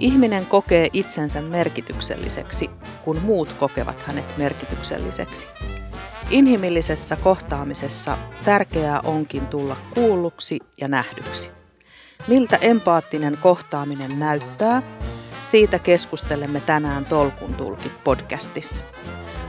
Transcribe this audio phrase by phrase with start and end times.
[0.00, 2.70] Ihminen kokee itsensä merkitykselliseksi,
[3.04, 5.46] kun muut kokevat hänet merkitykselliseksi.
[6.30, 11.50] Inhimillisessä kohtaamisessa tärkeää onkin tulla kuulluksi ja nähdyksi.
[12.28, 14.82] Miltä empaattinen kohtaaminen näyttää,
[15.42, 18.80] siitä keskustelemme tänään Tolkun tulkit podcastissa.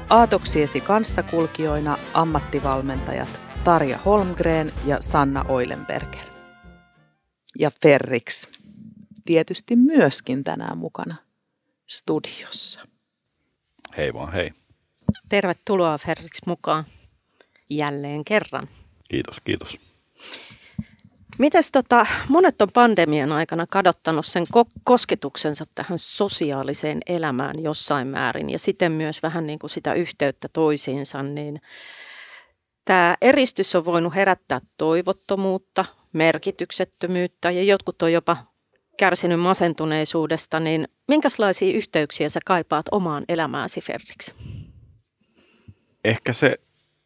[0.09, 6.25] Aatoksiesi kanssakulkijoina ammattivalmentajat Tarja Holmgren ja Sanna Oilenberger.
[7.59, 8.47] Ja Ferrix
[9.25, 11.15] tietysti myöskin tänään mukana
[11.85, 12.79] studiossa.
[13.97, 14.51] Hei vaan hei.
[15.29, 16.83] Tervetuloa Ferrix mukaan
[17.69, 18.67] jälleen kerran.
[19.09, 19.77] Kiitos, kiitos.
[21.37, 28.49] Mites tota, monet on pandemian aikana kadottanut sen ko- kosketuksensa tähän sosiaaliseen elämään jossain määrin
[28.49, 31.61] ja siten myös vähän niin kuin sitä yhteyttä toisiinsa, niin
[32.85, 38.37] tämä eristys on voinut herättää toivottomuutta, merkityksettömyyttä ja jotkut on jopa
[38.97, 44.33] kärsinyt masentuneisuudesta, niin minkälaisia yhteyksiä sä kaipaat omaan elämääsi Ferriksi?
[46.05, 46.57] Ehkä se,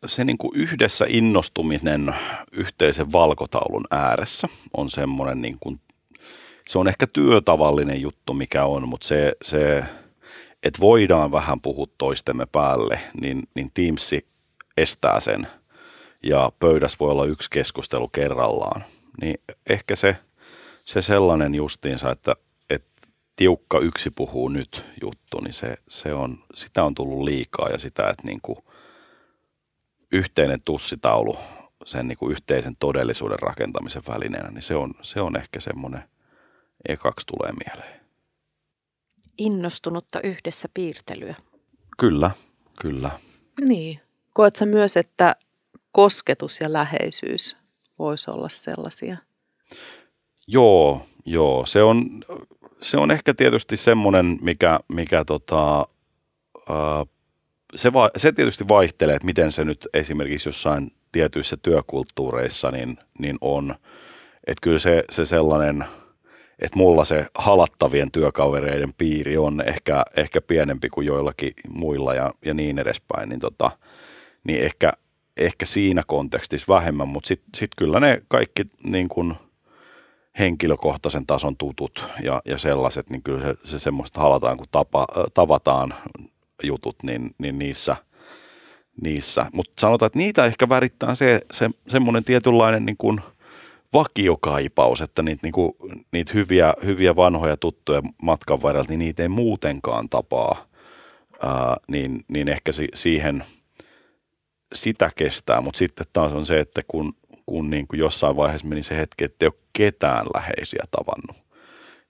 [0.06, 2.16] se niin kuin yhdessä innostuminen
[2.52, 4.47] yhteisen valkotaulun ääressä
[4.78, 5.80] on semmoinen, niin kuin,
[6.67, 9.83] se on ehkä työtavallinen juttu, mikä on, mutta se, se
[10.63, 14.28] että voidaan vähän puhua toistemme päälle, niin, niin Teamsi
[14.78, 15.47] estää sen
[16.23, 18.83] ja pöydässä voi olla yksi keskustelu kerrallaan.
[19.22, 19.36] Niin
[19.69, 20.16] ehkä se,
[20.86, 22.36] se sellainen justiinsa, että,
[22.69, 27.78] että tiukka yksi puhuu nyt juttu, niin se, se on, sitä on tullut liikaa ja
[27.78, 28.58] sitä, että niin kuin
[30.11, 31.38] yhteinen tussitaulu
[31.86, 36.03] sen niin kuin yhteisen todellisuuden rakentamisen välineenä, niin se on, se on ehkä semmoinen
[36.89, 38.02] ekaksi tulee mieleen.
[39.38, 41.36] Innostunutta yhdessä piirtelyä.
[41.97, 42.31] Kyllä,
[42.81, 43.11] kyllä.
[43.67, 44.00] Niin.
[44.33, 45.36] Koetko myös, että
[45.91, 47.56] kosketus ja läheisyys
[48.00, 49.17] voisi olla sellaisia?
[50.47, 51.65] Joo, joo.
[51.65, 52.23] Se on,
[52.81, 55.88] se on ehkä tietysti semmoinen, mikä, mikä tota,
[56.69, 57.06] ää,
[57.75, 63.38] se, va, se tietysti vaihtelee, että miten se nyt esimerkiksi jossain tietyissä työkulttuureissa niin, niin
[63.41, 63.75] on.
[64.47, 65.85] Että kyllä se, se sellainen,
[66.59, 72.53] että mulla se halattavien työkavereiden piiri on ehkä, ehkä pienempi kuin joillakin muilla ja, ja
[72.53, 73.72] niin edespäin, niin, tota,
[74.44, 74.94] niin ehkä,
[75.38, 79.35] ehkä siinä kontekstissa vähemmän, mutta sitten sit kyllä ne kaikki niin kuin
[80.40, 85.94] henkilökohtaisen tason tutut ja, ja sellaiset, niin kyllä se, se semmoista halataan, kun tapa, tavataan
[86.63, 87.96] jutut, niin, niin niissä,
[89.01, 89.45] niissä.
[89.53, 93.22] Mutta sanotaan, että niitä ehkä värittää se, se semmoinen tietynlainen niin kuin
[93.94, 95.72] vakiokaipaus, että niitä, niin kuin,
[96.12, 100.66] niitä hyviä, hyviä vanhoja tuttuja matkan varrella, niin niitä ei muutenkaan tapaa,
[101.41, 103.44] ää, niin, niin ehkä si, siihen
[104.74, 107.13] sitä kestää, mutta sitten taas on se, että kun,
[107.45, 111.45] kun niin kuin jossain vaiheessa meni se hetki, että ei ole ketään läheisiä tavannut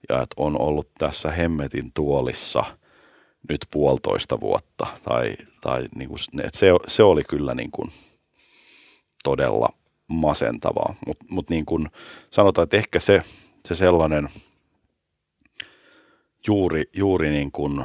[0.08, 2.64] ja että on ollut tässä hemmetin tuolissa–
[3.48, 4.86] nyt puolitoista vuotta.
[5.04, 7.90] Tai, tai niin kuin, että se, se oli kyllä niin kuin
[9.24, 9.68] todella
[10.08, 10.94] masentavaa.
[11.06, 11.88] Mutta mut niin kuin
[12.30, 13.22] sanotaan, että ehkä se,
[13.68, 14.28] se sellainen
[16.46, 17.84] juuri, juuri niin kuin,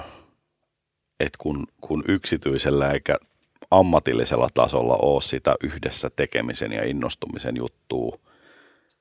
[1.19, 3.17] että kun, kun yksityisellä eikä
[3.71, 8.17] ammatillisella tasolla ole sitä yhdessä tekemisen ja innostumisen juttua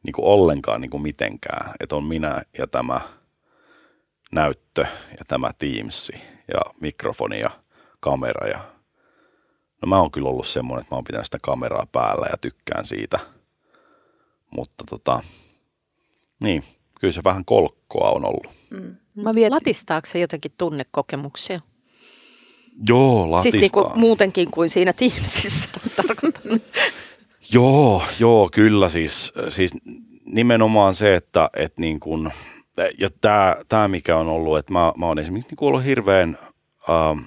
[0.03, 1.75] niin kuin ollenkaan niin kuin mitenkään.
[1.81, 3.01] Että on minä ja tämä–
[4.33, 4.87] näyttö
[5.19, 6.13] ja tämä Teams
[6.55, 7.51] ja mikrofoni ja
[8.01, 8.49] kamera.
[8.49, 8.61] Ja...
[9.83, 12.85] No mä oon kyllä ollut semmoinen, että mä oon pitänyt sitä kameraa päällä ja tykkään
[12.85, 13.19] siitä.
[14.51, 15.23] Mutta tota,
[16.43, 16.65] niin,
[17.01, 18.53] kyllä se vähän kolkkoa on ollut.
[18.71, 18.97] Mm.
[19.15, 19.31] Mä.
[19.51, 21.61] Latistaako se jotenkin tunnekokemuksia?
[22.89, 23.61] Joo, latistaa.
[23.61, 26.61] Siis niinku muutenkin kuin siinä Teamsissa tarkoitan.
[27.53, 29.73] joo, joo, kyllä siis, siis
[30.25, 32.31] nimenomaan se, että, että niin kuin,
[32.99, 36.39] ja tämä, tämä mikä on ollut, että mä, mä oon esimerkiksi niin ollut hirveän,
[36.91, 37.25] äh,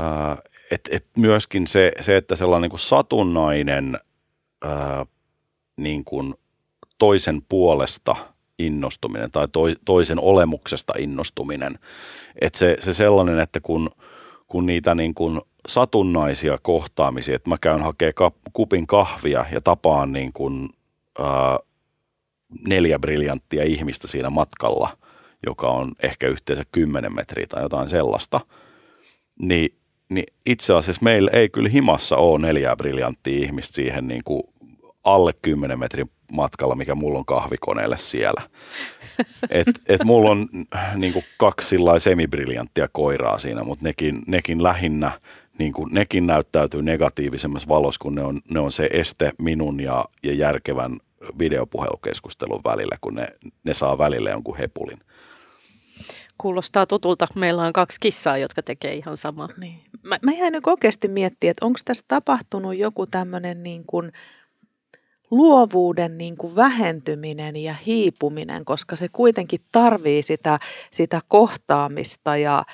[0.00, 0.38] äh,
[0.70, 3.98] että et myöskin se, se, että sellainen niin kuin satunnainen
[4.64, 5.06] äh,
[5.76, 6.34] niin kuin
[6.98, 8.16] toisen puolesta
[8.66, 11.78] innostuminen tai toi, toisen olemuksesta innostuminen,
[12.40, 13.90] että se, se sellainen, että kun,
[14.48, 20.32] kun niitä niin kuin satunnaisia kohtaamisia, että mä käyn hakemaan kupin kahvia ja tapaan niin
[20.32, 20.68] kuin,
[21.20, 21.58] äh,
[22.68, 24.96] neljä briljanttia ihmistä siinä matkalla,
[25.46, 28.40] joka on ehkä yhteensä 10 metriä tai jotain sellaista,
[29.38, 29.74] niin,
[30.08, 34.42] niin itse asiassa meillä ei kyllä himassa ole neljää briljanttia ihmistä siihen niin kuin
[35.04, 38.42] alle 10 metrin matkalla, mikä mulla on kahvikoneelle siellä.
[39.50, 40.48] Et, et mulla on
[40.94, 45.20] niin kuin kaksi semibriljanttia koiraa siinä, mutta nekin, nekin lähinnä,
[45.58, 50.04] niin kuin, nekin näyttäytyy negatiivisemmassa valossa, kun ne on, ne on se este minun ja,
[50.22, 51.00] ja järkevän
[51.38, 53.28] videopuhelukeskustelun välillä, kun ne,
[53.64, 54.98] ne saa välillä jonkun hepulin.
[56.38, 57.26] Kuulostaa tutulta.
[57.34, 59.48] Meillä on kaksi kissaa, jotka tekee ihan samaa.
[59.56, 59.80] Niin.
[60.02, 64.12] Mä, mä jäin nyt oikeasti miettimään, että onko tässä tapahtunut joku tämmöinen niin kuin
[65.32, 70.58] luovuuden niin kuin vähentyminen ja hiipuminen, koska se kuitenkin tarvii sitä,
[70.90, 72.64] sitä kohtaamista ja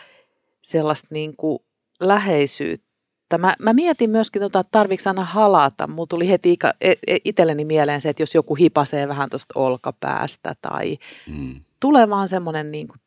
[0.63, 1.59] sellaista niin kuin
[2.01, 3.39] läheisyyttä.
[3.39, 5.87] Mä, mä mietin myöskin, tota, että tarviiko aina halata.
[5.87, 10.55] Mulla tuli heti e, e, itselleni mieleen se, että jos joku hipasee vähän tuosta olkapäästä
[10.63, 11.61] tai mm.
[11.81, 12.99] tulee vaan semmoinen niin kuin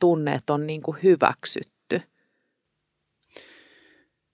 [0.00, 2.02] tunne, että on niin kuin hyväksytty.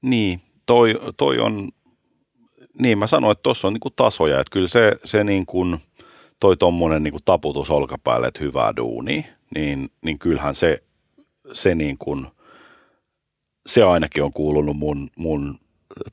[0.03, 1.73] Niin, toi, toi on,
[2.79, 5.81] niin mä sanoin, että tuossa on niin kuin tasoja, että kyllä se, se niin kuin,
[6.41, 10.83] toi tuommoinen niin taputus olkapäälle, että hyvää duuni, niin, niin kyllähän se,
[11.53, 12.27] se niin kuin,
[13.67, 15.59] se ainakin on kuulunut mun, mun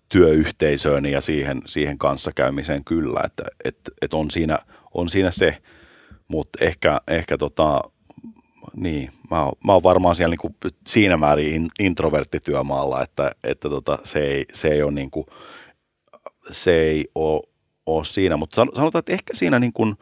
[0.10, 4.60] työyhteisööni ja siihen, siihen kanssakäymiseen kyllä, että et, et on, siinä,
[4.94, 5.57] on siinä se,
[6.27, 7.81] mutta ehkä, ehkä tota,
[8.75, 10.56] niin, mä, oon, mä oon varmaan siellä niinku
[10.88, 15.25] siinä määrin introverttityömaalla, että, että tota, se, ei, se ei ole niinku,
[16.50, 17.42] se ei ole,
[17.86, 19.95] ole siinä, mutta sanotaan, että ehkä siinä niin kuin,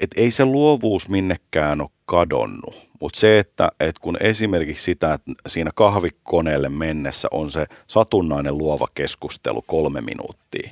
[0.00, 5.32] että ei se luovuus minnekään ole kadonnut, mutta se, että, että kun esimerkiksi sitä, että
[5.46, 10.70] siinä kahvikoneelle mennessä on se satunnainen luova keskustelu kolme minuuttia,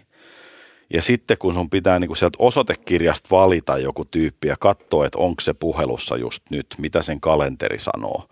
[0.94, 5.18] ja sitten kun sun pitää niin kuin sieltä osoitekirjasta valita joku tyyppi ja katsoa, että
[5.18, 8.28] onko se puhelussa just nyt, mitä sen kalenteri sanoo,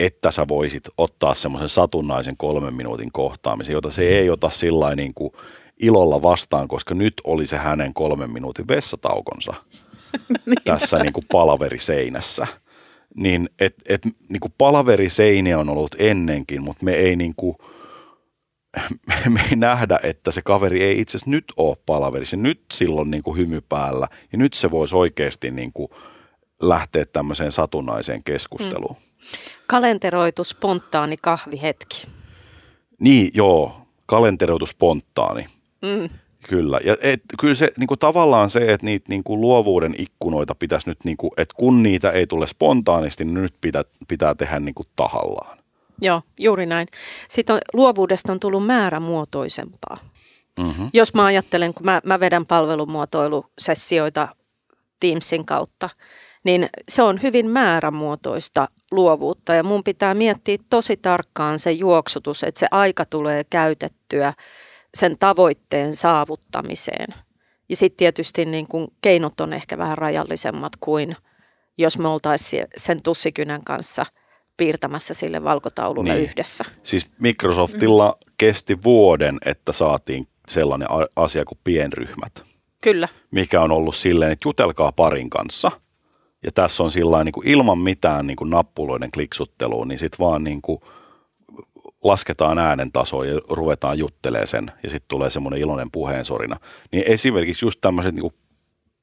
[0.00, 5.14] että sä voisit ottaa semmoisen satunnaisen kolmen minuutin kohtaamisen, jota se ei ota sillä niin
[5.14, 5.32] kuin
[5.82, 9.54] ilolla vastaan, koska nyt oli se hänen kolmen minuutin vessataukonsa
[10.46, 10.56] niin.
[10.64, 12.46] tässä niin kuin palaveriseinässä.
[13.14, 17.56] Niin, et, et, niin kuin palaveriseiniä on ollut ennenkin, mutta me ei niin kuin–
[19.28, 22.36] me ei nähdä, että se kaveri ei itse asiassa nyt ole palaverissa.
[22.36, 25.88] Nyt silloin niin kuin hymy päällä ja nyt se voisi oikeasti niin kuin
[26.62, 28.96] lähteä tämmöiseen satunnaiseen keskusteluun.
[28.96, 29.28] Mm.
[29.66, 32.06] Kalenteroitu spontaani kahvihetki.
[33.00, 33.86] Niin, joo.
[34.06, 35.46] Kalenteroitu spontaani.
[35.82, 36.08] Mm.
[36.48, 36.80] Kyllä.
[36.84, 40.88] Ja et, kyllä se niin kuin tavallaan se, että niitä niin kuin luovuuden ikkunoita pitäisi
[40.88, 44.74] nyt, niin kuin, että kun niitä ei tule spontaanisti, niin nyt pitää, pitää tehdä niin
[44.74, 45.58] kuin tahallaan.
[46.02, 46.88] Joo, juuri näin.
[47.28, 49.98] Sitten on, luovuudesta on tullut määrämuotoisempaa.
[50.58, 50.90] Mm-hmm.
[50.92, 54.28] Jos mä ajattelen, kun mä, mä vedän palvelumuotoilusessioita
[55.00, 55.90] Teamsin kautta,
[56.44, 62.60] niin se on hyvin määrämuotoista luovuutta ja mun pitää miettiä tosi tarkkaan se juoksutus, että
[62.60, 64.32] se aika tulee käytettyä
[64.94, 67.14] sen tavoitteen saavuttamiseen.
[67.68, 71.16] Ja sitten tietysti niin kun keinot on ehkä vähän rajallisemmat kuin
[71.78, 74.06] jos me oltaisiin sen tussikynän kanssa–
[74.60, 76.22] piirtämässä sille valkotaululle niin.
[76.24, 76.64] yhdessä.
[76.82, 78.32] Siis Microsoftilla mm.
[78.38, 82.42] kesti vuoden, että saatiin sellainen asia kuin pienryhmät.
[82.82, 83.08] Kyllä.
[83.30, 85.70] Mikä on ollut silleen, että jutelkaa parin kanssa.
[86.42, 90.44] Ja tässä on sillä niin kuin ilman mitään niin kuin nappuloiden kliksuttelua, niin sitten vaan
[90.44, 90.80] niin kuin
[92.04, 94.72] lasketaan äänen tasoa ja ruvetaan juttelemaan sen.
[94.82, 96.56] Ja sitten tulee semmoinen iloinen puheensorina.
[96.92, 98.32] Niin esimerkiksi just tämmöiset niin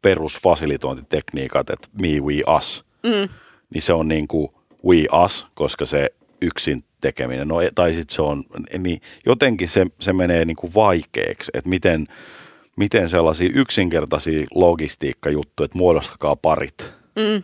[0.02, 3.30] perusfasilitointitekniikat, että me, we, us, mm.
[3.74, 4.52] niin se on niin kuin
[4.86, 6.10] we us, koska se
[6.42, 8.44] yksin tekeminen, no, tai sitten se on,
[8.78, 12.08] niin jotenkin se, se menee niin kuin vaikeaksi, että miten,
[12.76, 17.44] miten sellaisia yksinkertaisia logistiikkajuttuja, että muodostakaa parit, mm.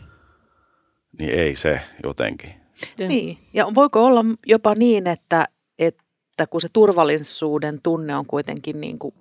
[1.19, 2.62] niin ei se jotenkin.
[3.07, 5.47] Niin, ja voiko olla jopa niin, että,
[5.79, 9.15] että kun se turvallisuuden tunne on kuitenkin niin kuin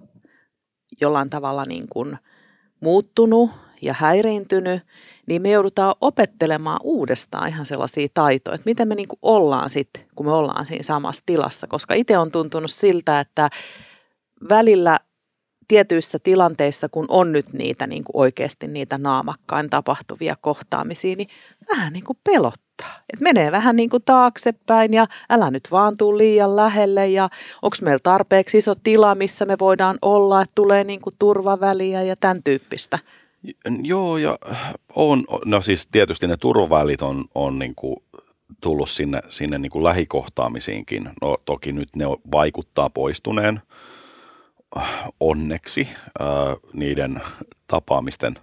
[1.01, 2.19] jollain tavalla niin kuin
[2.81, 3.51] muuttunut
[3.83, 4.83] ja häiriintynyt,
[5.27, 10.05] niin me joudutaan opettelemaan uudestaan ihan sellaisia taitoja, että miten me niin kuin ollaan sitten,
[10.15, 11.67] kun me ollaan siinä samassa tilassa.
[11.67, 13.51] Koska itse on tuntunut siltä, että
[14.49, 14.99] välillä
[15.73, 21.29] tietyissä tilanteissa, kun on nyt niitä niin kuin oikeasti niitä naamakkain tapahtuvia kohtaamisia, niin
[21.69, 22.99] vähän niin kuin pelottaa.
[23.13, 27.29] Et menee vähän niin kuin taaksepäin ja älä nyt vaan tuu liian lähelle ja
[27.63, 32.17] onko meillä tarpeeksi iso tila, missä me voidaan olla, että tulee niin kuin turvaväliä ja
[32.17, 32.99] tämän tyyppistä.
[33.83, 34.39] Joo, ja
[34.97, 37.97] on, no siis tietysti ne turvavälit on, on niin kuin
[38.61, 41.11] tullut sinne, sinne niin kuin lähikohtaamisiinkin.
[41.23, 43.61] No toki nyt ne vaikuttaa poistuneen
[45.21, 45.89] onneksi
[46.21, 46.29] ää,
[46.73, 47.21] niiden
[47.67, 48.35] tapaamisten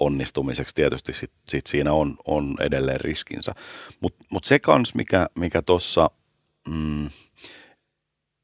[0.00, 3.54] onnistumiseksi tietysti sit, sit siinä on, on edelleen riskinsä.
[4.00, 6.10] Mutta mut se kans, mikä, mikä tuossa
[6.68, 7.10] mm,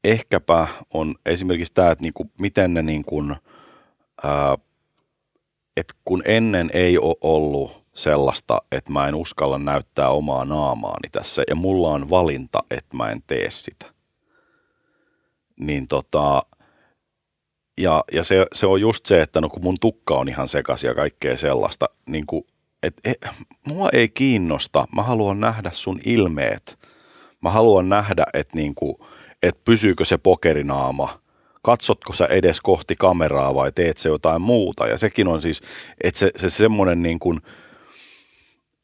[0.03, 3.23] ehkäpä on esimerkiksi tämä, että niinku, miten ne niinku,
[4.23, 4.57] ää,
[5.77, 11.43] että kun ennen ei ole ollut sellaista, että mä en uskalla näyttää omaa naamaani tässä
[11.49, 13.85] ja mulla on valinta, että mä en tee sitä,
[15.59, 16.43] niin tota,
[17.77, 20.87] ja, ja se, se on just se, että no kun mun tukka on ihan sekaisin
[20.87, 22.45] ja kaikkea sellaista, niin kuin,
[22.83, 23.27] että et,
[23.67, 26.79] mua ei kiinnosta, mä haluan nähdä sun ilmeet.
[27.41, 28.75] Mä haluan nähdä, että niin
[29.43, 31.19] että pysyykö se pokerinaama,
[31.61, 34.87] katsotko sä edes kohti kameraa vai teet se jotain muuta.
[34.87, 35.61] Ja sekin on siis,
[36.03, 37.41] että se, se semmoinen niin kuin,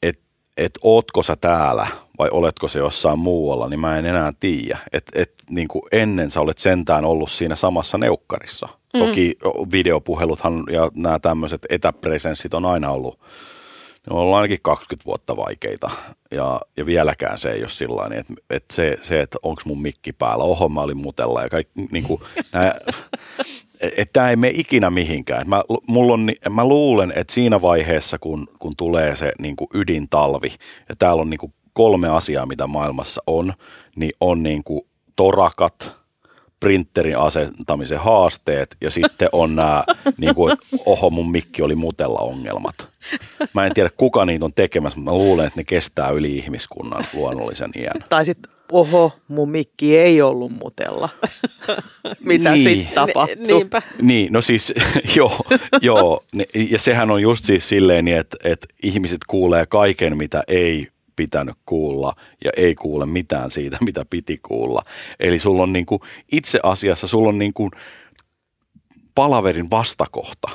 [0.04, 0.24] että
[0.58, 1.88] et ootko sä täällä
[2.20, 4.78] vai oletko se jossain muualla, niin mä en enää tiedä.
[4.94, 8.81] Että et, niin ennen sä olet sentään ollut siinä samassa neukkarissa.
[8.94, 9.00] Mm.
[9.00, 9.36] Toki
[9.72, 13.20] videopuheluthan ja nämä tämmöiset etäpresenssit on aina ollut
[14.08, 15.90] ne on ollut ainakin 20 vuotta vaikeita
[16.32, 20.14] ja, ja vieläkään se ei ole sillä että, että se, se, että onko mun mikki
[20.14, 22.22] päällä, oho mä olin mutella ja kaikki, niin kuin,
[22.54, 22.76] nää,
[23.82, 25.50] että tämä ei mene ikinä mihinkään.
[25.50, 30.56] Mä, mulla on, mä luulen, että siinä vaiheessa, kun, kun tulee se niin kuin ydintalvi,
[30.90, 33.54] ja täällä on niin kuin kolme asiaa, mitä maailmassa on,
[33.96, 34.82] niin on niin kuin
[35.16, 36.01] torakat,
[36.62, 39.84] printerin asentamisen haasteet ja sitten on nämä,
[40.18, 42.90] niin kuin, oho mun mikki oli mutella ongelmat.
[43.54, 47.06] Mä en tiedä kuka niitä on tekemässä, mutta mä luulen, että ne kestää yli ihmiskunnan
[47.14, 48.04] luonnollisen iän.
[48.10, 51.10] Tai sitten, oho, mun mikki ei ollut mutella.
[52.26, 52.64] Mitä niin.
[52.64, 53.48] sitten tapahtui?
[53.48, 53.82] Niinpä.
[54.02, 54.74] Niin, no siis
[55.16, 55.40] joo,
[55.82, 56.24] joo,
[56.70, 60.88] ja sehän on just siis silleen, että, että ihmiset kuulee kaiken, mitä ei
[61.22, 64.82] pitänyt kuulla ja ei kuule mitään siitä, mitä piti kuulla.
[65.20, 66.02] Eli sulla on niin kuin,
[66.32, 67.72] itse asiassa sulla on niin kuin
[69.16, 70.50] palaverin vastakohta.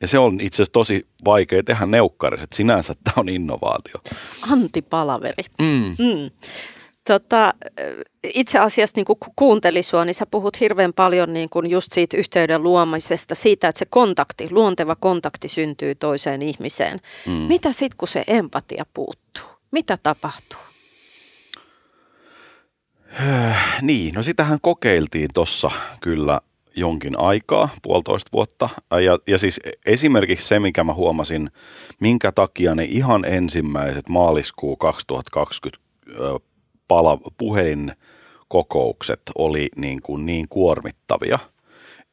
[0.00, 3.94] Ja se on itse asiassa tosi vaikea tehdä neukkarissa, sinänsä tämä on innovaatio.
[4.52, 5.44] Antipalaveri.
[5.60, 5.94] Mm.
[5.98, 6.30] Mm.
[7.06, 7.54] Tota,
[8.34, 12.16] itse asiassa niin kuin kuunteli sua, niin sä puhut hirveän paljon niin kuin just siitä
[12.16, 17.00] yhteyden luomisesta, siitä, että se kontakti, luonteva kontakti syntyy toiseen ihmiseen.
[17.26, 17.32] Mm.
[17.32, 19.55] Mitä sitten, kun se empatia puuttuu?
[19.70, 20.58] Mitä tapahtuu?
[23.82, 25.70] Niin, no sitähän kokeiltiin tuossa
[26.00, 26.40] kyllä
[26.76, 28.68] jonkin aikaa, puolitoista vuotta.
[28.90, 31.50] Ja, ja siis esimerkiksi se, mikä mä huomasin,
[32.00, 35.86] minkä takia ne ihan ensimmäiset maaliskuu 2020
[36.88, 41.38] pala, puhelinkokoukset oli niin, kuin niin kuormittavia,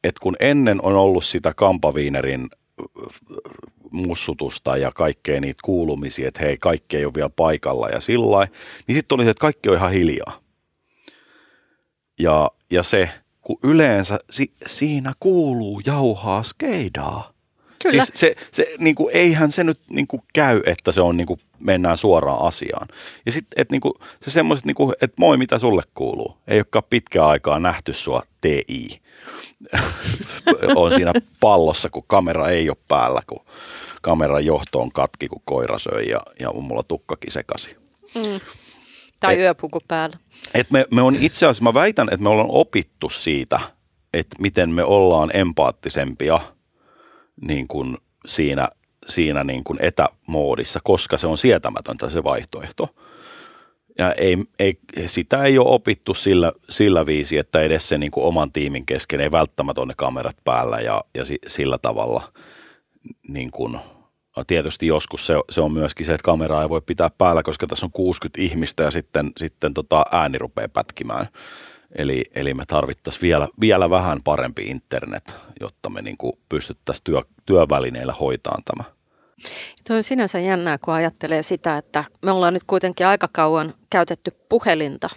[0.03, 2.49] että kun ennen on ollut sitä kampaviinerin
[3.93, 8.47] mussutusta ja kaikkea niitä kuulumisia, että hei, kaikki ei ole vielä paikalla ja sillä
[8.87, 10.39] niin sitten oli se, että kaikki on ihan hiljaa.
[12.19, 13.09] Ja, ja se,
[13.41, 17.32] kun yleensä si, siinä kuuluu jauhaa skeidaa.
[17.83, 18.05] Kyllä.
[18.05, 21.27] Siis se, se niin kuin, eihän se nyt niin kuin, käy, että se on niin
[21.27, 22.87] kuin, mennään suoraan asiaan.
[23.25, 26.37] Ja sitten että niin kuin, se semmoiset, niin kuin, että moi, mitä sulle kuuluu.
[26.47, 29.01] Ei olekaan pitkään aikaa nähty sua TI.
[30.75, 33.45] on siinä pallossa, kun kamera ei ole päällä, kun
[34.01, 37.77] kameran johto on katki, kun koira söi ja, ja on mulla tukkakin sekasi.
[38.15, 38.39] Mm.
[39.19, 40.17] Tai et, yöpuku päällä.
[40.53, 43.59] Et me, me on itse asiassa, mä väitän, että me ollaan opittu siitä,
[44.13, 46.39] että miten me ollaan empaattisempia
[47.41, 48.67] niin kuin siinä,
[49.05, 52.89] siinä niin kuin etämoodissa, koska se on sietämätöntä se vaihtoehto.
[53.97, 58.25] Ja ei, ei, sitä ei ole opittu sillä, sillä viisi, että edes se niin kuin
[58.25, 62.23] oman tiimin kesken ei välttämättä ole ne kamerat päällä ja, ja si, sillä tavalla
[63.27, 63.79] niin kuin,
[64.47, 67.85] tietysti joskus se, se on myöskin se, että kameraa ei voi pitää päällä, koska tässä
[67.85, 71.27] on 60 ihmistä ja sitten, sitten tota ääni rupeaa pätkimään.
[71.97, 77.21] Eli, eli me tarvittaisiin vielä, vielä vähän parempi internet, jotta me niin kuin pystyttäisiin työ,
[77.45, 78.83] työvälineillä hoitamaan tämä.
[79.87, 84.31] Tuo on sinänsä jännää, kun ajattelee sitä, että me ollaan nyt kuitenkin aika kauan käytetty
[84.49, 85.09] puhelinta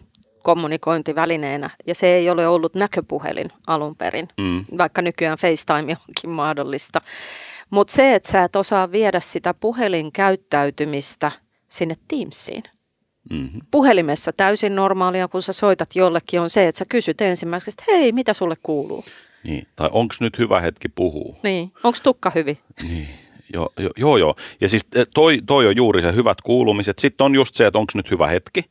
[0.42, 4.64] kommunikointivälineenä, ja se ei ole ollut näköpuhelin alun perin, mm.
[4.78, 7.00] vaikka nykyään FaceTime onkin mahdollista.
[7.71, 11.33] Mutta se, että sä et osaa viedä sitä puhelinkäyttäytymistä
[11.68, 12.62] sinne Teamsiin.
[13.30, 13.61] Mm-hmm.
[13.71, 18.12] Puhelimessa täysin normaalia, kun sä soitat jollekin, on se, että sä kysyt ensimmäiseksi, että hei,
[18.12, 19.04] mitä sulle kuuluu?
[19.45, 21.37] Niin, tai onko nyt hyvä hetki puhua?
[21.42, 22.59] Niin, onko tukka hyvin?
[22.83, 23.09] Niin.
[23.52, 24.35] Joo, joo, joo, joo.
[24.61, 26.99] Ja siis eh, toi, toi on juuri se hyvät kuulumiset.
[26.99, 28.64] Sitten on just se, että onko nyt hyvä hetki.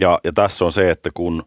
[0.00, 1.44] Ja, ja tässä on se, että kun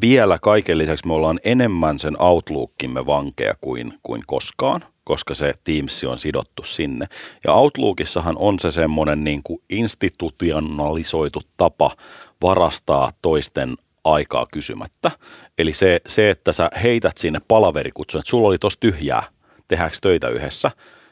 [0.00, 6.04] vielä kaiken lisäksi me ollaan enemmän sen Outlookimme vankeja kuin, kuin koskaan, koska se Teams
[6.04, 7.06] on sidottu sinne.
[7.44, 11.96] Ja Outlookissahan on se semmoinen niin kuin institutionalisoitu tapa
[12.42, 15.10] varastaa toisten aikaa kysymättä.
[15.58, 19.22] Eli se, se että sä heität sinne palaverikutsun, että sulla oli tossa tyhjää,
[19.68, 20.70] tehdäänkö töitä yhdessä,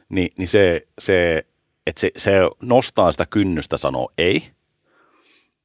[0.09, 1.47] niin, niin se, se,
[1.87, 2.33] että se, se
[2.63, 4.43] nostaa sitä kynnystä sanoa ei–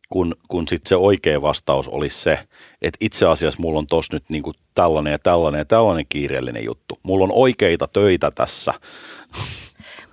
[0.09, 2.39] kun, kun sitten se oikea vastaus olisi se,
[2.81, 6.99] että itse asiassa mulla on tossa nyt niinku tällainen ja tällainen ja tällainen kiireellinen juttu.
[7.03, 8.73] Mulla on oikeita töitä tässä.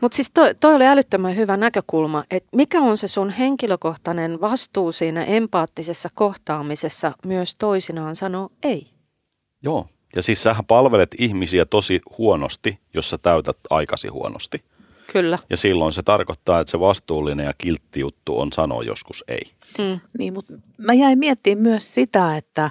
[0.01, 4.93] Mutta siis toi, toi oli älyttömän hyvä näkökulma, että mikä on se sun henkilökohtainen vastuu
[4.93, 8.87] siinä empaattisessa kohtaamisessa myös toisinaan sanoa ei?
[9.63, 9.87] Joo,
[10.17, 14.65] Ja siis sähän palvelet ihmisiä tosi huonosti, jos sä täytät aikasi huonosti.
[15.13, 15.39] Kyllä.
[15.51, 19.43] Ja silloin se tarkoittaa, että se vastuullinen ja kiltti juttu on sanoa joskus ei.
[19.79, 20.01] Mm.
[20.19, 22.71] Niin, mutta mä jäin miettimään myös sitä, että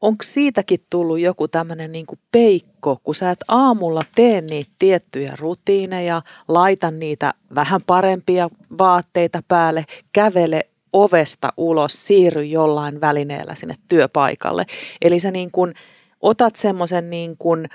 [0.00, 6.22] onko siitäkin tullut joku tämmöinen niin peikko, kun sä et aamulla tee niitä tiettyjä rutiineja,
[6.48, 14.66] laita niitä vähän parempia vaatteita päälle, kävele ovesta ulos, siirry jollain välineellä sinne työpaikalle.
[15.02, 15.74] Eli sä niin kuin
[16.20, 17.68] otat semmoisen niin kuin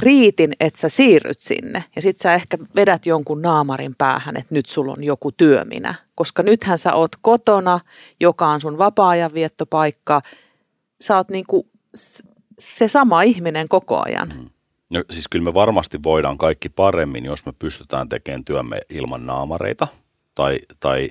[0.00, 4.66] riitin, että sä siirryt sinne ja sit sä ehkä vedät jonkun naamarin päähän, että nyt
[4.66, 5.94] sulla on joku työminä.
[6.14, 7.80] Koska nythän sä oot kotona,
[8.20, 10.20] joka on sun vapaa-ajan viettopaikka,
[11.00, 11.66] sä oot niin kuin
[12.58, 14.28] se sama ihminen koko ajan.
[14.28, 14.50] Mm.
[14.90, 19.88] No, siis kyllä me varmasti voidaan kaikki paremmin, jos me pystytään tekemään työmme ilman naamareita
[20.34, 21.10] tai, tai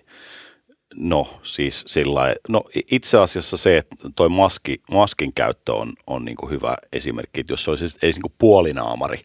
[0.96, 6.38] No siis sillä no itse asiassa se, että toi maski, maskin käyttö on, on niin
[6.38, 9.22] kuin hyvä esimerkki, että jos se olisi edes niin kuin puolinaamari,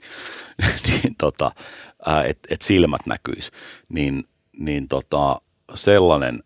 [0.87, 1.51] niin tota,
[2.27, 3.51] että et silmät näkyisi,
[3.89, 4.25] niin,
[4.59, 5.41] niin tota,
[5.75, 6.43] sellainen,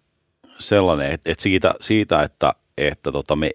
[0.58, 3.50] sellainen että et siitä, siitä, että, että tota me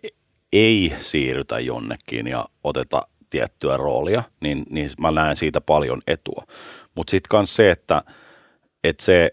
[0.54, 6.44] ei siirrytä jonnekin ja oteta tiettyä roolia, niin, niin mä näen siitä paljon etua.
[6.96, 8.04] Mutta sitten myös se, että,
[8.84, 9.32] että se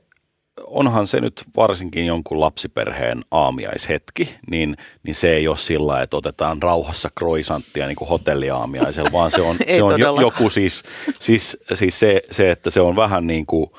[0.67, 6.63] onhan se nyt varsinkin jonkun lapsiperheen aamiaishetki, niin, niin se ei ole sillä, että otetaan
[6.63, 10.83] rauhassa kroisanttia niin kuin hotelliaamiaisella, vaan se on, se on joku siis,
[11.19, 13.71] siis, siis se, se, että se on vähän niin kuin,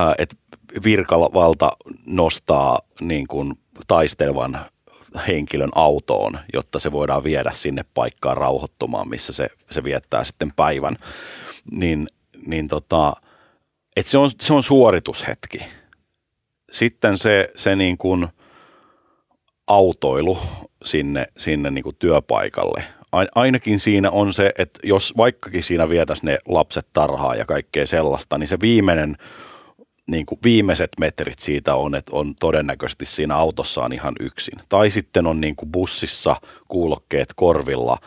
[0.00, 0.36] äh, että
[0.84, 1.72] virkavalta
[2.06, 3.54] nostaa niin kuin
[3.86, 4.60] taistelevan
[5.28, 10.96] henkilön autoon, jotta se voidaan viedä sinne paikkaan rauhoittumaan, missä se, se viettää sitten päivän.
[11.70, 12.06] Niin,
[12.46, 13.12] niin tota,
[13.96, 15.60] et se, on, se on suoritushetki
[16.70, 18.28] sitten se, se niin kuin
[19.66, 20.38] autoilu
[20.84, 22.84] sinne, sinne niin kuin työpaikalle.
[23.34, 28.38] Ainakin siinä on se, että jos vaikkakin siinä vietäisi ne lapset tarhaa ja kaikkea sellaista,
[28.38, 29.16] niin se viimeinen,
[30.06, 34.60] niin kuin viimeiset metrit siitä on, että on todennäköisesti siinä autossaan ihan yksin.
[34.68, 36.36] Tai sitten on niin kuin bussissa
[36.68, 37.98] kuulokkeet korvilla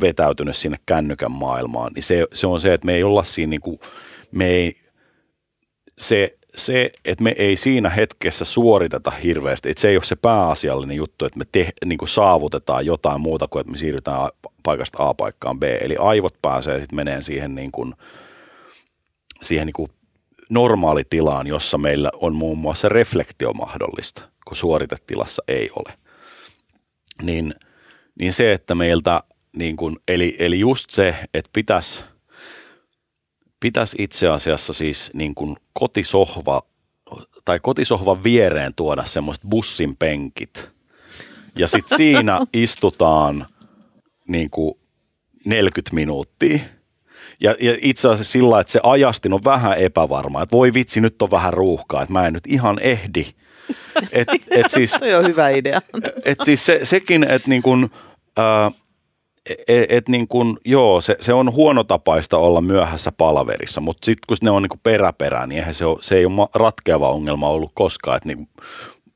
[0.00, 1.92] vetäytynyt sinne kännykän maailmaan.
[1.94, 3.80] Niin se, se on se, että me ei olla siinä, niin kuin,
[4.32, 4.76] me ei,
[5.98, 10.96] se se, että me ei siinä hetkessä suoriteta hirveästi, että se ei ole se pääasiallinen
[10.96, 14.30] juttu, että me te, niin kuin saavutetaan jotain muuta kuin, että me siirrytään
[14.62, 15.62] paikasta A paikkaan B.
[15.62, 17.94] Eli aivot pääsee sitten meneen siihen, niin kuin,
[19.42, 19.90] siihen niin kuin
[20.50, 25.94] normaalitilaan, jossa meillä on muun muassa reflektio mahdollista, kun suoritetilassa ei ole.
[27.22, 27.54] Niin,
[28.18, 29.22] niin se, että meiltä,
[29.56, 32.02] niin kuin, eli, eli just se, että pitäisi–
[33.64, 36.62] pitäisi itse asiassa siis niin kuin kotisohva
[37.44, 40.70] tai kotisohvan viereen tuoda semmoiset bussin penkit.
[41.56, 43.46] Ja sitten siinä istutaan
[44.28, 44.74] niin kuin
[45.44, 46.58] 40 minuuttia.
[47.40, 51.22] Ja, ja itse asiassa sillä, että se ajastin on vähän epävarma, että voi vitsi, nyt
[51.22, 53.26] on vähän ruuhkaa, että mä en nyt ihan ehdi.
[54.12, 55.82] Et, et siis, se on hyvä idea.
[56.24, 57.90] Et siis se, sekin, että niin kuin,
[58.38, 58.83] äh,
[59.68, 64.36] et, et niin kun, joo, se, se on huonotapaista olla myöhässä palaverissa, mutta sitten kun
[64.42, 68.16] ne on niin peräperää, niin eihän se, ole, se ei ole ratkeava ongelma ollut koskaan.
[68.16, 68.48] Että niin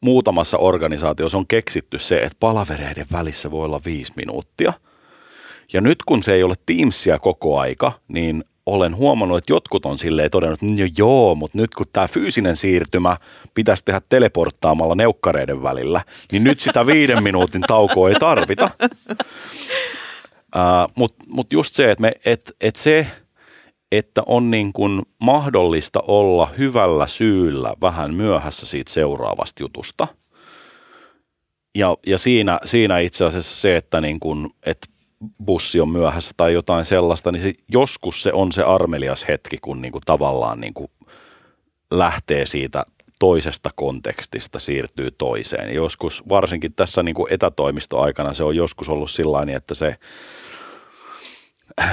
[0.01, 4.73] muutamassa organisaatiossa on keksitty se, että palavereiden välissä voi olla viisi minuuttia.
[5.73, 9.99] Ja nyt kun se ei ole Teamsia koko aika, niin olen huomannut, että jotkut on
[9.99, 13.17] silleen todennut, että no joo, mutta nyt kun tämä fyysinen siirtymä
[13.55, 16.01] pitäisi tehdä teleporttaamalla neukkareiden välillä,
[16.33, 18.71] niin nyt sitä viiden minuutin taukoa ei tarvita.
[20.94, 23.06] Mutta mut just se, että et, et se,
[23.92, 30.08] että on niin kuin mahdollista olla hyvällä syyllä vähän myöhässä siitä seuraavasta jutusta.
[31.74, 34.87] Ja, ja siinä, siinä itse asiassa se, että, niin kuin, että
[35.44, 39.82] bussi on myöhässä tai jotain sellaista, niin se, joskus se on se armelias hetki, kun
[39.82, 40.90] niin kuin tavallaan niin kuin
[41.90, 42.84] lähtee siitä
[43.18, 45.74] toisesta kontekstista siirtyy toiseen.
[45.74, 49.96] Joskus, varsinkin tässä niin kuin etätoimistoaikana se on joskus ollut sillä että se,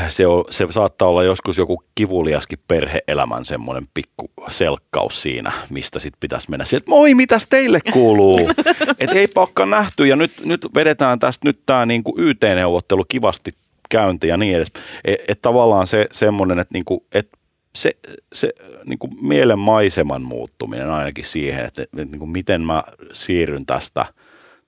[0.07, 6.19] se, on, se saattaa olla joskus joku kivuliaskin perheelämän semmoinen pikku selkkaus siinä, mistä sitten
[6.19, 8.49] pitäisi mennä sieltä, moi, mitäs teille kuuluu?
[8.99, 13.51] että ei olekaan nähty ja nyt, nyt vedetään tästä nyt tämä niinku YT-neuvottelu kivasti
[13.89, 14.71] käynti ja niin edes.
[15.05, 17.29] Että et tavallaan se semmoinen, että niinku, et
[17.75, 17.91] se,
[18.33, 18.53] se
[18.85, 24.05] niin kuin mielen maiseman muuttuminen ainakin siihen, että, että niin kuin miten mä siirryn tästä,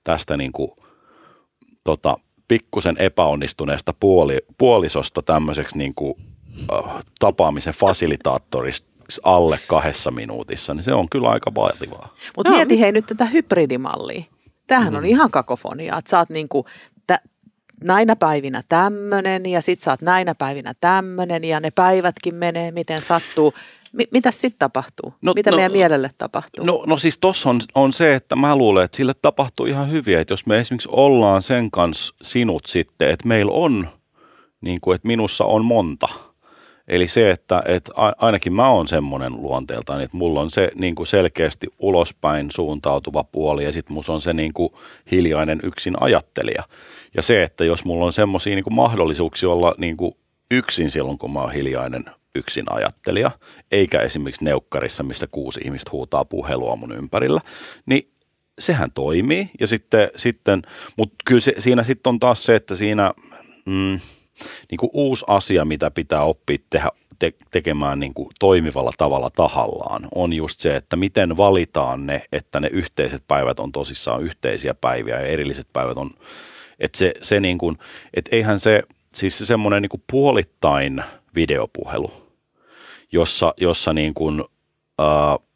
[0.04, 0.70] tästä niin kuin,
[1.84, 2.16] tota,
[2.48, 6.14] pikkusen epäonnistuneesta puoli, puolisosta tämmöiseksi niin kuin,
[6.72, 8.88] äh, tapaamisen fasilitaattorista
[9.22, 12.14] alle kahdessa minuutissa, niin se on kyllä aika vaativaa.
[12.36, 14.22] Mutta mieti hei nyt tätä hybridimallia.
[14.66, 14.96] Tämähän mm.
[14.96, 16.97] on ihan kakofonia, että sä oot niin kuin, tä,
[17.84, 23.02] näinä päivinä tämmöinen ja sit sä oot näinä päivinä tämmöinen ja ne päivätkin menee miten
[23.02, 23.54] sattuu.
[23.92, 25.14] M- mitä sitten tapahtuu?
[25.22, 26.64] No, mitä no, meidän mielelle tapahtuu?
[26.64, 30.20] No, no siis tuossa on, on se, että mä luulen, että sille tapahtuu ihan hyviä.
[30.20, 33.88] Että jos me esimerkiksi ollaan sen kanssa sinut sitten, että meillä on,
[34.60, 36.08] niin kuin, että minussa on monta–
[36.88, 41.06] Eli se, että, että ainakin mä oon semmoinen luonteeltaan, että mulla on se niin kuin
[41.06, 44.72] selkeästi ulospäin suuntautuva puoli ja sitten mulla on se niin kuin
[45.10, 46.62] hiljainen yksin ajattelija.
[47.16, 50.14] Ja se, että jos mulla on semmoisia niin mahdollisuuksia olla niin kuin
[50.50, 53.30] yksin silloin, kun mä oon hiljainen yksin ajattelija,
[53.72, 57.40] eikä esimerkiksi neukkarissa, missä kuusi ihmistä huutaa puhelua mun ympärillä,
[57.86, 58.12] niin
[58.58, 59.50] sehän toimii.
[59.60, 60.62] Ja sitten, sitten
[60.96, 63.12] mutta kyllä se, siinä sitten on taas se, että siinä...
[63.66, 64.00] Mm,
[64.70, 70.08] niin kuin uusi asia, mitä pitää oppia tehdä, te, tekemään niin kuin toimivalla tavalla tahallaan,
[70.14, 75.20] on just se, että miten valitaan ne, että ne yhteiset päivät on tosissaan yhteisiä päiviä
[75.20, 76.10] ja erilliset päivät on,
[76.78, 77.78] että se, se niin kuin,
[78.14, 78.82] että eihän se,
[79.14, 82.12] siis se semmoinen niin kuin puolittain videopuhelu,
[83.12, 84.44] jossa, jossa niin kuin,
[85.00, 85.48] äh,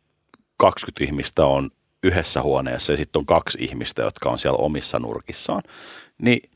[0.56, 1.70] 20 ihmistä on
[2.02, 5.62] yhdessä huoneessa ja sitten on kaksi ihmistä, jotka on siellä omissa nurkissaan,
[6.22, 6.50] niin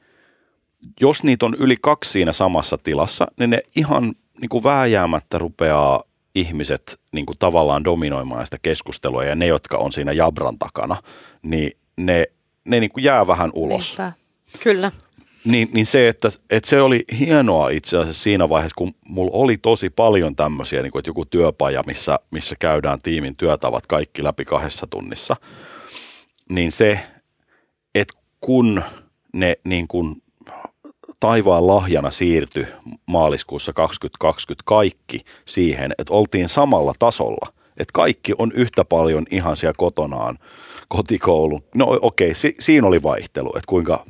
[1.00, 6.02] jos niitä on yli kaksi siinä samassa tilassa, niin ne ihan niin kuin vääjäämättä rupeaa
[6.34, 10.96] ihmiset niin kuin tavallaan dominoimaan sitä keskustelua ja ne, jotka on siinä jabran takana,
[11.42, 12.26] niin ne,
[12.64, 13.98] ne niin kuin jää vähän ulos.
[13.98, 14.25] Niinpä.
[14.62, 14.92] Kyllä.
[15.44, 19.56] Niin, niin se, että, että se oli hienoa itse asiassa siinä vaiheessa, kun mulla oli
[19.56, 24.44] tosi paljon tämmöisiä, niin kuin, että joku työpaja, missä, missä käydään tiimin työtavat kaikki läpi
[24.44, 25.36] kahdessa tunnissa,
[26.48, 27.00] niin se,
[27.94, 28.82] että kun
[29.32, 30.16] ne niin kuin
[31.20, 32.66] taivaan lahjana siirtyi
[33.06, 37.52] maaliskuussa 2020 kaikki siihen, että oltiin samalla tasolla.
[37.76, 40.38] Että kaikki on yhtä paljon ihan siellä kotonaan
[40.88, 41.64] kotikoulun.
[41.74, 44.04] No okei, si- siinä oli vaihtelu, että kuinka,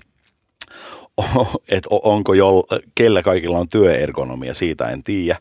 [1.69, 5.39] että onko jo, kellä kaikilla on työergonomia, siitä en tiedä,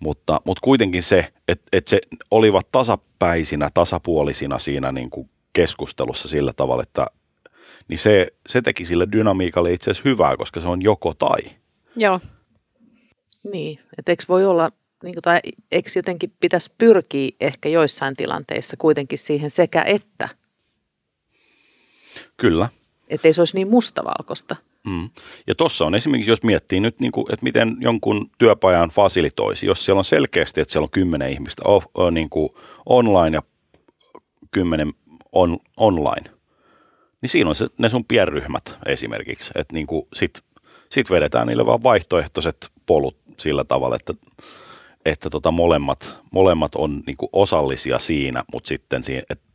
[0.00, 6.52] mutta, mutta kuitenkin se, että, että se olivat tasapäisinä, tasapuolisina siinä niin kuin keskustelussa sillä
[6.52, 7.06] tavalla, että
[7.88, 11.40] niin se, se teki sille dynamiikalle itse asiassa hyvää, koska se on joko tai.
[11.96, 12.20] Joo.
[13.52, 14.70] Niin, että eikö voi olla,
[15.02, 15.40] niin kuin, tai
[15.72, 20.28] eikö jotenkin pitäisi pyrkiä ehkä joissain tilanteissa kuitenkin siihen sekä että?
[22.36, 22.68] Kyllä.
[23.08, 24.56] Että ei se olisi niin mustavalkoista.
[24.86, 25.10] Mm.
[25.46, 29.84] Ja tuossa on esimerkiksi, jos miettii nyt, niin kuin, että miten jonkun työpajan fasilitoisi, jos
[29.84, 32.48] siellä on selkeästi, että siellä on kymmenen ihmistä off, niin kuin
[32.86, 33.42] online ja
[34.50, 34.92] kymmenen
[35.32, 36.30] on, online,
[37.22, 40.42] niin siinä on se, ne sun pienryhmät esimerkiksi, että niin kuin sit,
[40.90, 44.14] sit vedetään niille vaan vaihtoehtoiset polut sillä tavalla, että,
[45.04, 49.02] että tota molemmat, molemmat on niin kuin osallisia siinä, mutta sitten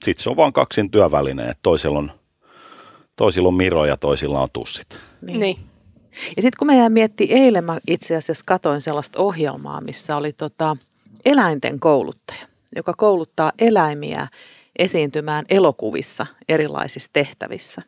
[0.03, 2.11] sit se on vaan kaksin työväline, että toisilla on,
[3.15, 4.99] toisilla on Miro ja toisilla on tussit.
[5.21, 5.39] Niin.
[5.39, 5.57] niin.
[6.35, 6.89] Ja sitten kun me jää
[7.29, 10.75] eilen mä itse asiassa katoin sellaista ohjelmaa, missä oli tota
[11.25, 14.27] eläinten kouluttaja, joka kouluttaa eläimiä
[14.79, 17.81] esiintymään elokuvissa erilaisissa tehtävissä.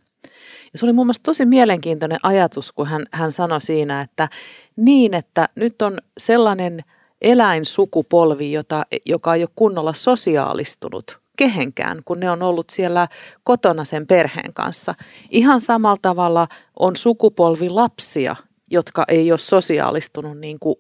[0.74, 4.30] Ja se oli mun mielestä tosi mielenkiintoinen ajatus, kun hän, hän sanoi siinä, että
[4.76, 6.84] niin, että nyt on sellainen
[7.22, 13.08] eläinsukupolvi, jota, joka ei ole kunnolla sosiaalistunut kehenkään, kun ne on ollut siellä
[13.44, 14.96] kotona sen perheen kanssa.
[15.30, 16.48] Ihan samalla tavalla
[16.80, 18.36] on sukupolvi lapsia,
[18.72, 20.76] jotka ei ole sosiaalistunut niin kuin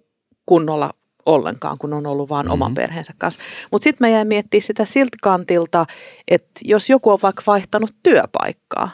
[0.45, 0.93] kunnolla
[1.25, 2.53] ollenkaan, kun on ollut vain mm-hmm.
[2.53, 3.41] oman perheensä kanssa.
[3.71, 5.85] Mutta sitten mä jäin miettimään sitä siltä kantilta,
[6.27, 8.89] että jos joku on vaikka vaihtanut työpaikkaa,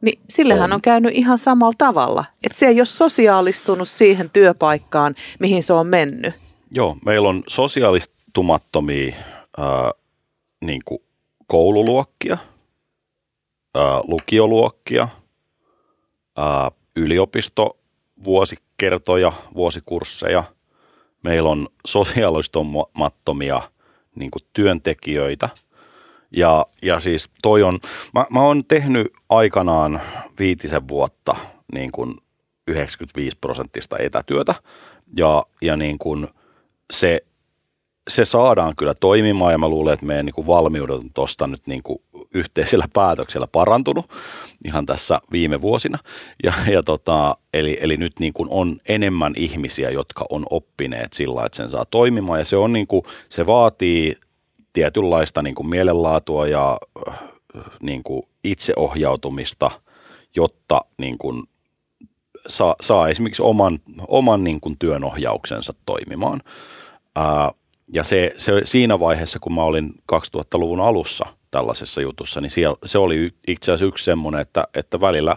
[0.00, 2.24] niin sillehän on, on käynyt ihan samalla tavalla.
[2.42, 6.34] Että se ei ole sosiaalistunut siihen työpaikkaan, mihin se on mennyt.
[6.70, 9.14] Joo, meillä on sosiaalistumattomia
[9.58, 9.64] äh,
[10.60, 10.98] niin kuin
[11.46, 12.38] koululuokkia,
[13.76, 15.08] äh, lukioluokkia,
[16.38, 20.44] äh, yliopistovuosikertoja, vuosikursseja–
[21.22, 23.70] meillä on sosiaalistomattomia
[24.14, 25.48] niin työntekijöitä.
[26.30, 27.80] Ja, ja siis toi on,
[28.14, 30.00] mä, mä oon tehnyt aikanaan
[30.38, 31.36] viitisen vuotta
[31.72, 32.14] niin kuin
[32.68, 34.54] 95 prosenttista etätyötä
[35.16, 36.28] ja, ja niin kuin
[36.92, 37.24] se
[38.08, 41.82] se saadaan kyllä toimimaan ja mä luulen, että meidän niin valmiudet on tuosta nyt niin
[41.82, 41.98] kuin
[42.34, 44.10] yhteisellä päätöksellä parantunut
[44.64, 45.98] ihan tässä viime vuosina.
[46.44, 51.44] Ja, ja tota, eli, eli nyt niin kuin on enemmän ihmisiä, jotka on oppineet sillä,
[51.44, 54.16] että sen saa toimimaan ja se, on niin kuin, se vaatii
[54.72, 56.78] tietynlaista niin kuin mielenlaatua ja
[57.82, 59.70] niin kuin itseohjautumista,
[60.36, 61.42] jotta niin kuin
[62.46, 66.42] saa, saa esimerkiksi oman, oman niin kuin työnohjauksensa toimimaan.
[67.16, 67.52] Ää,
[67.92, 72.98] ja se, se, siinä vaiheessa, kun mä olin 2000-luvun alussa tällaisessa jutussa, niin siellä, se
[72.98, 75.36] oli itse asiassa yksi semmoinen, että, että välillä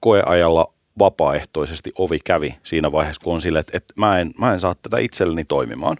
[0.00, 4.60] koeajalla vapaaehtoisesti ovi kävi siinä vaiheessa, kun on sille, että, että mä, en, mä en
[4.60, 5.96] saa tätä itselleni toimimaan.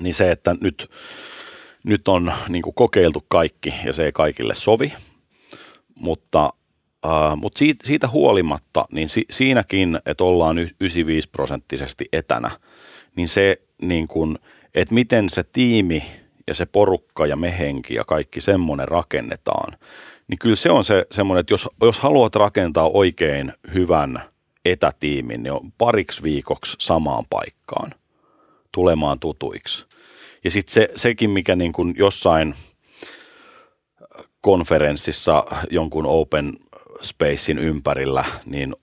[0.00, 0.90] Niin se, että nyt,
[1.84, 4.92] nyt on niin kuin kokeiltu kaikki ja se ei kaikille sovi,
[5.94, 6.52] mutta
[7.06, 12.50] Uh, mutta siitä, siitä huolimatta, niin si, siinäkin, että ollaan 95 prosenttisesti etänä,
[13.16, 14.38] niin se, niin kun,
[14.76, 16.02] että miten se tiimi
[16.46, 19.78] ja se porukka ja mehenki ja kaikki semmoinen rakennetaan,
[20.28, 24.22] niin kyllä se on se semmoinen, että jos, jos haluat rakentaa oikein hyvän
[24.64, 27.94] etätiimin, niin on pariksi viikoksi samaan paikkaan
[28.72, 29.86] tulemaan tutuiksi.
[30.44, 32.54] Ja sitten se, sekin, mikä niin kuin jossain
[34.40, 36.54] konferenssissa jonkun open
[37.02, 38.76] Spacein ympärillä, niin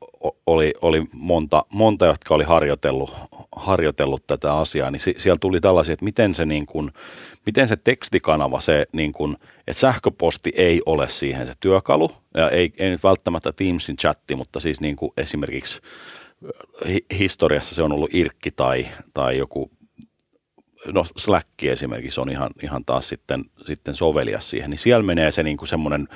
[0.47, 3.13] oli, oli monta, monta, jotka oli harjoitellut,
[3.56, 6.91] harjoitellut tätä asiaa, niin siellä tuli tällaisia, että miten se, niin kuin,
[7.45, 12.73] miten se tekstikanava, se, niin kuin, että sähköposti ei ole siihen se työkalu, ja ei,
[12.78, 15.82] ei nyt välttämättä Teamsin chatti, mutta siis niin kuin esimerkiksi
[17.19, 19.71] historiassa se on ollut Irkki tai, tai joku
[20.91, 25.43] no Slack esimerkiksi on ihan, ihan taas sitten, sitten sovelias siihen, niin siellä menee se
[25.43, 26.08] niin kuin semmoinen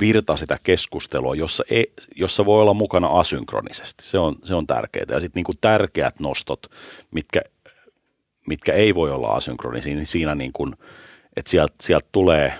[0.00, 4.04] virta sitä keskustelua, jossa, ei, jossa voi olla mukana asynkronisesti.
[4.04, 5.06] Se on, se on tärkeää.
[5.10, 6.66] Ja sitten niin tärkeät nostot,
[7.10, 7.40] mitkä,
[8.46, 10.72] mitkä ei voi olla asynkronisia, niin siinä niin kuin,
[11.36, 12.54] että sieltä, sieltä tulee,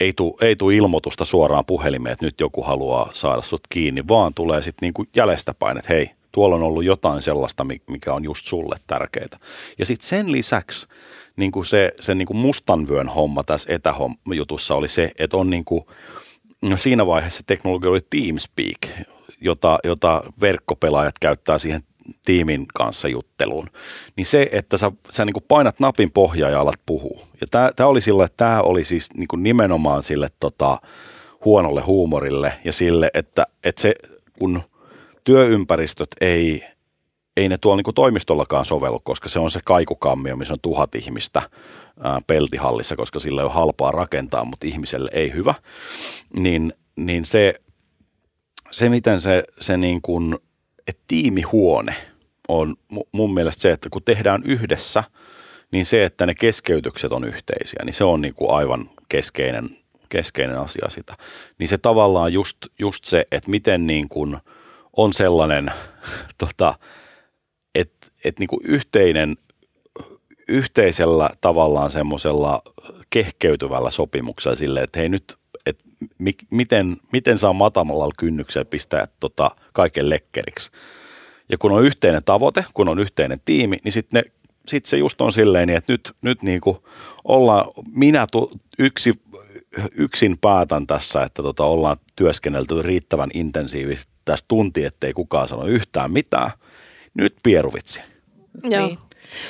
[0.00, 4.34] ei tule ei tuu ilmoitusta suoraan puhelimeen, että nyt joku haluaa saada sut kiinni, vaan
[4.34, 8.76] tulee sitten niin jäljestäpäin, että hei, tuolla on ollut jotain sellaista, mikä on just sulle
[8.86, 9.38] tärkeää.
[9.78, 10.86] Ja sitten sen lisäksi
[11.36, 15.64] niin kuin se, se niin kuin mustanvyön homma tässä etäjutussa oli se, että on niin
[15.64, 15.84] kuin,
[16.70, 19.08] no siinä vaiheessa teknologia oli TeamSpeak,
[19.40, 21.82] jota, jota verkkopelaajat käyttää siihen
[22.24, 23.70] tiimin kanssa jutteluun,
[24.16, 27.26] niin se, että sä, sä niin kuin painat napin pohjaa ja alat puhua.
[27.40, 27.46] Ja
[27.76, 30.78] tämä oli sillä, että tämä oli siis niin kuin nimenomaan sille tota,
[31.44, 33.94] huonolle huumorille ja sille, että, että se
[34.38, 34.62] kun–
[35.24, 36.64] työympäristöt ei,
[37.36, 41.42] ei ne tuolla niin toimistollakaan sovellu, koska se on se kaikukammio, missä on tuhat ihmistä
[42.00, 45.54] ää, peltihallissa, koska sillä on halpaa rakentaa, mutta ihmiselle ei hyvä.
[46.36, 47.54] Niin, niin se,
[48.70, 50.38] se, miten se, se niin kuin,
[50.86, 51.94] että tiimihuone
[52.48, 52.76] on
[53.12, 55.04] mun mielestä se, että kun tehdään yhdessä,
[55.70, 60.58] niin se, että ne keskeytykset on yhteisiä, niin se on niin kuin aivan keskeinen, keskeinen
[60.58, 61.14] asia sitä.
[61.58, 64.36] Niin se tavallaan just, just se, että miten niin kuin–
[64.96, 65.72] on sellainen,
[66.38, 66.74] tota,
[68.24, 69.36] että et niinku yhteinen,
[70.48, 72.62] yhteisellä tavallaan semmoisella
[73.10, 75.78] kehkeytyvällä sopimuksella sille, että hei nyt, et
[76.18, 80.70] mi, miten, miten saa matamalla kynnyksellä pistää tota kaiken lekkeriksi.
[81.48, 84.24] Ja kun on yhteinen tavoite, kun on yhteinen tiimi, niin sitten
[84.68, 86.76] sit se just on silleen, että nyt, nyt niin kuin
[87.24, 89.14] ollaan, minä tu, yksi,
[89.96, 96.12] yksin päätän tässä, että tota ollaan työskennelty riittävän intensiivisesti tässä tunti, ettei kukaan sano yhtään
[96.12, 96.50] mitään.
[97.14, 98.00] Nyt pieruvitsi.
[98.62, 98.86] Joo.
[98.86, 98.98] Niin.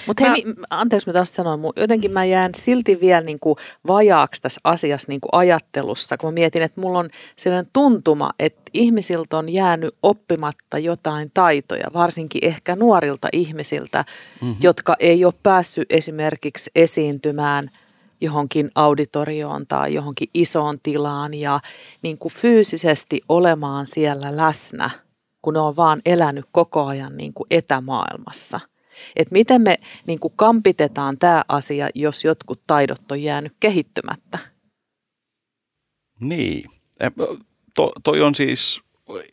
[0.06, 0.52] Mutta hei, mä...
[0.70, 5.20] anteeksi mä taas sanon, jotenkin mä jään silti vielä niin kuin vajaaksi tässä asiassa niin
[5.20, 10.78] kuin ajattelussa, kun mä mietin, että mulla on sellainen tuntuma, että ihmisiltä on jäänyt oppimatta
[10.78, 14.04] jotain taitoja, varsinkin ehkä nuorilta ihmisiltä,
[14.40, 14.56] mm-hmm.
[14.62, 17.70] jotka ei ole päässyt esimerkiksi esiintymään–
[18.24, 21.60] johonkin auditorioon tai johonkin isoon tilaan ja
[22.02, 24.90] niin kuin fyysisesti olemaan siellä läsnä,
[25.42, 28.60] kun ne on vaan elänyt koko ajan niin kuin etämaailmassa.
[29.16, 29.76] Et miten me
[30.07, 34.38] niin kuin kampitetaan tämä asia, jos jotkut taidot on jäänyt kehittymättä?
[36.20, 36.70] Niin.
[37.74, 38.80] To, toi on siis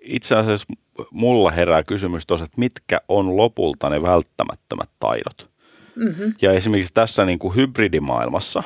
[0.01, 0.67] itse asiassa
[1.11, 5.51] mulla herää kysymys tuossa, että mitkä on lopulta ne välttämättömät taidot.
[5.95, 6.33] Mm-hmm.
[6.41, 8.63] Ja esimerkiksi tässä niin kuin hybridimaailmassa,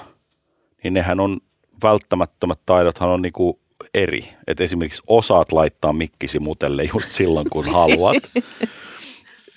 [0.83, 1.39] niin nehän on
[1.83, 3.59] välttämättömät taidothan on niin kuin
[3.93, 4.29] eri.
[4.47, 8.17] Et esimerkiksi osaat laittaa mikkisi mutelle just silloin, kun haluat.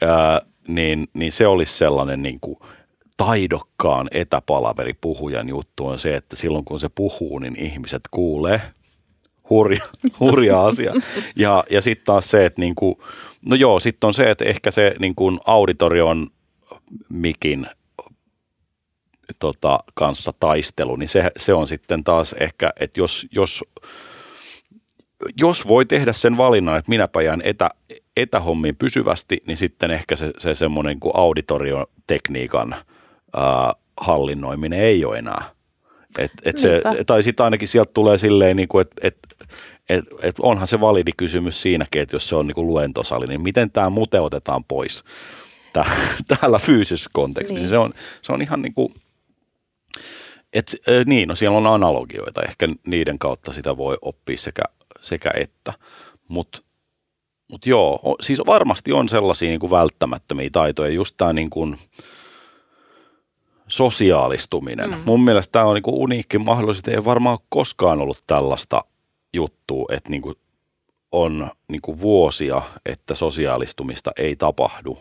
[0.03, 2.59] Ää, niin, niin se olisi sellainen niin kuin
[3.17, 8.61] taidokkaan etäpalaveripuhujan juttu on se, että silloin kun se puhuu, niin ihmiset kuulee.
[9.51, 9.85] Hurja,
[10.21, 10.93] hurja asia.
[11.37, 12.97] Ja, ja sitten taas se, että niin kuin,
[13.47, 16.27] no joo, sitten on se, että ehkä se niin kuin auditorion
[17.09, 17.67] mikin
[19.39, 23.65] tota, kanssa taistelu, niin se, se on sitten taas ehkä, että jos, jos,
[25.37, 27.69] jos voi tehdä sen valinnan, että minäpä jään etä,
[28.17, 32.75] etähommiin pysyvästi, niin sitten ehkä se, se semmoinen kuin auditoriotekniikan
[33.37, 35.51] ää, hallinnoiminen ei ole enää.
[36.19, 39.19] Et, et se, tai sitten ainakin sieltä tulee silleen, niin kuin, että et,
[39.89, 43.43] et, et onhan se validi kysymys siinäkin, että jos se on niin kuin luentosali, niin
[43.43, 45.05] miten tämä mute otetaan pois
[46.29, 47.61] täällä fyysisessä kontekstissa.
[47.61, 47.69] Niin.
[47.69, 48.95] Se, on, se on ihan niin kuin,
[50.53, 50.77] et,
[51.07, 54.63] niin, no siellä on analogioita, ehkä niiden kautta sitä voi oppia sekä,
[55.01, 55.73] sekä että,
[56.29, 56.63] mutta
[57.49, 61.77] mut joo, siis varmasti on sellaisia niin kuin välttämättömiä taitoja, just tämä niin kuin
[63.69, 64.91] sosiaalistuminen.
[64.91, 64.97] Mm.
[65.05, 68.85] Mun mielestä tämä on niin kuin uniikki mahdollisuus, ei varmaan koskaan ollut tällaista
[69.33, 70.35] juttua, että niin kuin
[71.13, 74.99] on niin kuin vuosia, että sosiaalistumista ei tapahdu.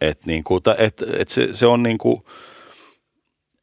[0.00, 2.24] Et niin kuin, et, et se, se on niin kuin,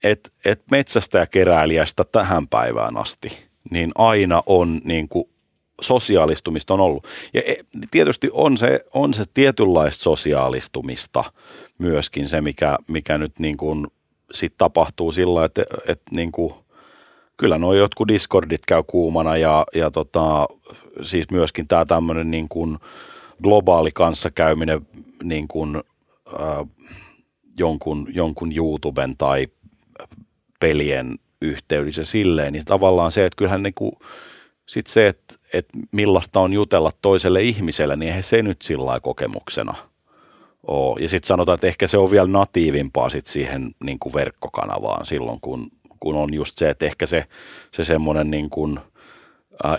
[0.04, 5.33] et, et metsästä ja keräilijästä tähän päivään asti, niin aina on niin kuin
[5.82, 7.08] sosiaalistumista on ollut.
[7.34, 7.56] Ja e,
[7.92, 11.24] tietysti on se, on se tietynlaista sosiaalistumista
[11.78, 13.88] myöskin se, mikä, mikä nyt niin kuin
[14.32, 16.54] sit tapahtuu sillä, että, että niin kuin,
[17.38, 20.48] kyllä nuo jotkut Discordit käy kuumana ja, ja tota,
[21.02, 22.78] siis myöskin tämä tämmöinen niin kuin
[23.44, 24.88] globaali kanssakäyminen
[25.24, 25.76] niin kuin,
[26.34, 26.68] äh,
[27.58, 29.48] jonkun, jonkun YouTuben tai
[30.60, 33.92] pelien yhteydessä silleen, niin tavallaan se, että kyllähän niin kuin,
[34.66, 39.76] sit se, että, että millaista on jutella toiselle ihmiselle, niin eihän se nyt sillä kokemuksena
[40.68, 41.00] ole.
[41.02, 45.40] Ja sitten sanotaan, että ehkä se on vielä natiivimpaa sit siihen niin kuin verkkokanavaan silloin,
[45.42, 47.26] kun, kun on just se, että ehkä se,
[47.72, 48.80] se semmoinen niin kuin–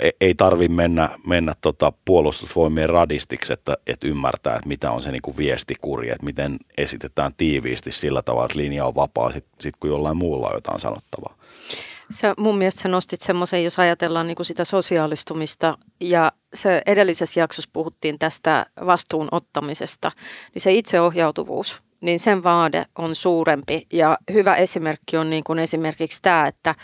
[0.00, 5.12] E, ei tarvi mennä, mennä tota puolustusvoimien radistiksi, että, että ymmärtää, että mitä on se
[5.12, 9.74] niin kuin viestikuri, että miten esitetään tiiviisti sillä tavalla, että linja on vapaa sitten sit,
[9.80, 11.36] kun jollain muulla on jotain sanottavaa.
[12.10, 17.40] Sä, mun mielestä sä nostit semmoisen, jos ajatellaan niin kuin sitä sosiaalistumista ja se edellisessä
[17.40, 20.12] jaksossa puhuttiin tästä vastuun ottamisesta,
[20.54, 23.86] niin se itseohjautuvuus, niin sen vaade on suurempi.
[23.92, 26.74] Ja hyvä esimerkki on niin kuin esimerkiksi tämä, että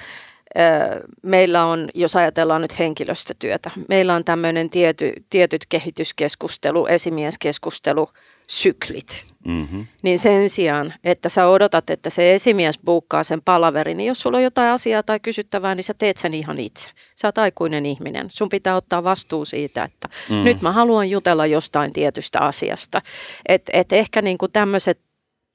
[1.22, 8.08] meillä on, jos ajatellaan nyt henkilöstötyötä, meillä on tämmöinen tiety, tietyt kehityskeskustelu, esimieskeskustelu,
[8.50, 9.24] syklit.
[9.46, 9.86] Mm-hmm.
[10.02, 14.36] Niin sen sijaan, että sä odotat, että se esimies buukkaa sen palaverin, niin jos sulla
[14.36, 16.88] on jotain asiaa tai kysyttävää, niin sä teet sen ihan itse.
[17.14, 18.30] Sä oot aikuinen ihminen.
[18.30, 20.44] Sun pitää ottaa vastuu siitä, että mm.
[20.44, 23.02] nyt mä haluan jutella jostain tietystä asiasta.
[23.48, 25.00] Että et ehkä niinku tämmöiset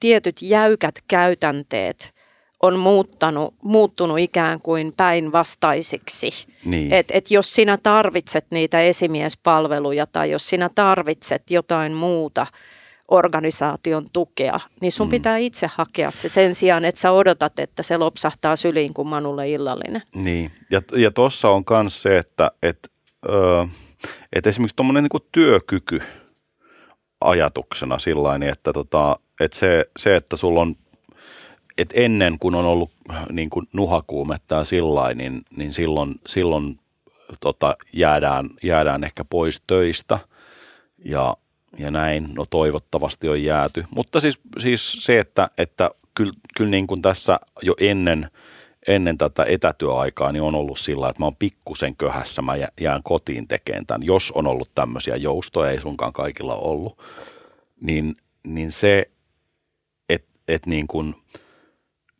[0.00, 2.12] tietyt jäykät käytänteet–
[2.62, 6.30] on muuttanut, muuttunut ikään kuin päinvastaisiksi.
[6.64, 6.92] Niin.
[6.92, 12.46] Et, et jos sinä tarvitset niitä esimiespalveluja tai jos sinä tarvitset jotain muuta
[13.08, 15.10] organisaation tukea, niin sun mm.
[15.10, 19.50] pitää itse hakea se sen sijaan, että sä odotat, että se lopsahtaa syliin, kun Manulle
[19.50, 20.02] illallinen.
[20.14, 22.90] Niin, ja, ja tuossa on myös se, että et,
[23.28, 23.66] ö,
[24.32, 26.02] et esimerkiksi tuommoinen niinku työkyky
[27.20, 30.74] ajatuksena sillä että tota, et se, se, että sulla on
[31.78, 32.90] et ennen kun on ollut
[33.32, 36.78] niin kuin nuhakuumetta ja sillä niin, niin silloin, silloin
[37.40, 40.18] tota, jäädään, jäädään ehkä pois töistä
[41.04, 41.36] ja,
[41.78, 43.84] ja näin, no toivottavasti on jääty.
[43.90, 48.30] Mutta siis, siis se, että, että kyllä, kyllä niin kuin tässä jo ennen,
[48.86, 53.48] ennen tätä etätyöaikaa niin on ollut sillä, että mä oon pikkusen köhässä, mä jään kotiin
[53.48, 54.06] tekemään tämän.
[54.06, 56.98] Jos on ollut tämmöisiä joustoja, ei sunkaan kaikilla ollut,
[57.80, 59.10] niin, niin se,
[60.08, 61.14] että et niin kuin–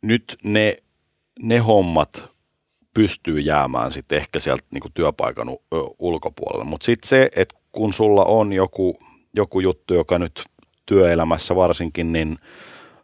[0.01, 0.75] nyt ne,
[1.39, 2.29] ne hommat
[2.93, 5.47] pystyy jäämään sitten ehkä sieltä niin kuin työpaikan
[5.99, 6.65] ulkopuolelle.
[6.65, 8.99] Mutta sitten se, että kun sulla on joku,
[9.33, 10.43] joku juttu, joka nyt
[10.85, 12.39] työelämässä varsinkin, niin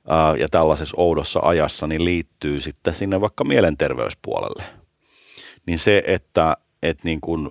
[0.07, 4.63] ää, ja tällaisessa oudossa ajassa, niin liittyy sitten sinne vaikka mielenterveyspuolelle.
[5.65, 7.49] Niin se, että, että niin kuin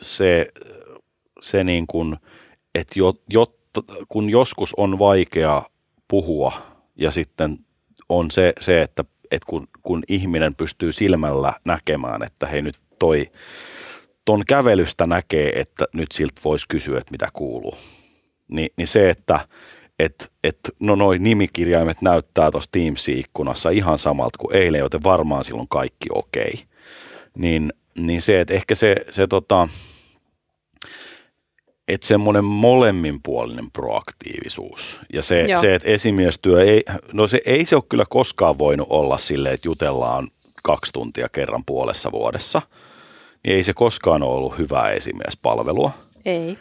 [0.00, 0.46] se,
[1.40, 2.16] se niin kuin,
[2.74, 5.62] että jo, jotta, kun joskus on vaikea
[6.08, 6.52] puhua
[6.96, 7.58] ja sitten
[8.08, 13.30] on se, se että, että kun, kun ihminen pystyy silmällä näkemään, että hei nyt toi,
[14.24, 17.74] ton kävelystä näkee, että nyt siltä voisi kysyä, että mitä kuuluu.
[18.50, 19.40] Ni, niin se, että
[19.98, 25.68] et, et, no noin nimikirjaimet näyttää tuossa Teams-ikkunassa ihan samalta kuin eilen, joten varmaan silloin
[25.68, 26.50] kaikki okei.
[26.54, 26.66] Okay.
[27.38, 29.68] Niin, niin se, että ehkä se, se tota,
[31.88, 37.84] että semmoinen molemminpuolinen proaktiivisuus ja se, se, että esimiestyö ei, no se ei se ole
[37.88, 40.28] kyllä koskaan voinut olla silleen, että jutellaan
[40.62, 42.62] kaksi tuntia kerran puolessa vuodessa,
[43.44, 45.90] niin ei se koskaan ole ollut hyvää esimiespalvelua.
[46.24, 46.58] Ei.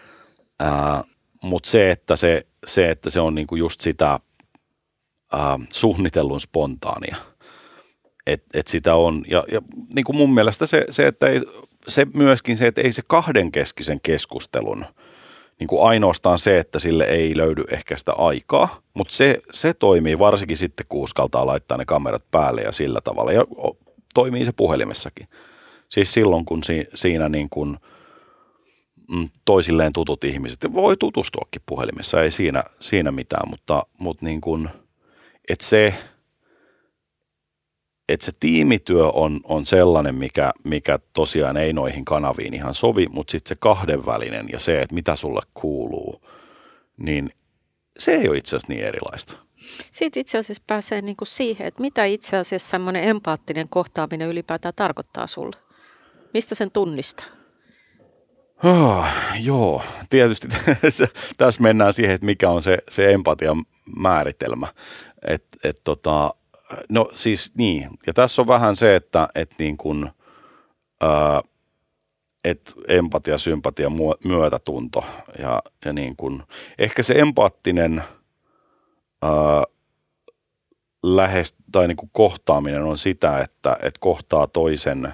[1.43, 4.19] Mutta se, että se, se, että se on niinku just sitä
[5.31, 7.15] ää, suunnitellun spontaania,
[8.27, 9.61] että et sitä on, ja, ja
[9.95, 11.41] niin kuin mun mielestä se, se, että ei,
[11.87, 14.85] se myöskin se, että ei se kahdenkeskisen keskustelun–
[15.59, 20.19] niin kuin ainoastaan se, että sille ei löydy ehkä sitä aikaa, mutta se, se toimii
[20.19, 23.31] varsinkin sitten, kun uskaltaa laittaa ne kamerat päälle ja sillä tavalla.
[23.31, 23.45] Ja
[24.13, 25.27] toimii se puhelimessakin.
[25.89, 27.77] Siis silloin, kun si, siinä niin kuin,
[29.45, 34.69] toisilleen tutut ihmiset, voi tutustuakin puhelimessa, ei siinä, siinä mitään, mutta, mutta niin kuin,
[35.49, 35.93] että se,
[38.09, 43.31] että se tiimityö on, on sellainen, mikä, mikä tosiaan ei noihin kanaviin ihan sovi, mutta
[43.31, 46.21] sitten se kahdenvälinen ja se, että mitä sulle kuuluu,
[46.97, 47.33] niin
[47.99, 49.33] se ei ole itse asiassa niin erilaista.
[49.91, 54.73] Sitten itse asiassa pääsee niin kuin siihen, että mitä itse asiassa semmoinen empaattinen kohtaaminen ylipäätään
[54.75, 55.55] tarkoittaa sulle.
[56.33, 57.38] Mistä sen tunnistaa?
[58.63, 59.05] Oh,
[59.41, 60.47] joo, tietysti
[61.37, 63.65] tässä mennään siihen, että mikä on se, se empatian
[63.97, 64.67] määritelmä.
[65.27, 66.33] Et, et tota,
[66.89, 70.11] no siis niin, ja tässä on vähän se, että et niin kun,
[71.01, 71.41] ää,
[72.43, 73.91] et empatia, sympatia,
[74.23, 75.03] myötätunto
[75.39, 76.43] ja, ja niin kun,
[76.79, 78.03] ehkä se empaattinen
[79.21, 79.63] ää,
[81.03, 85.13] lähes, tai niin kohtaaminen on sitä, että et kohtaa toisen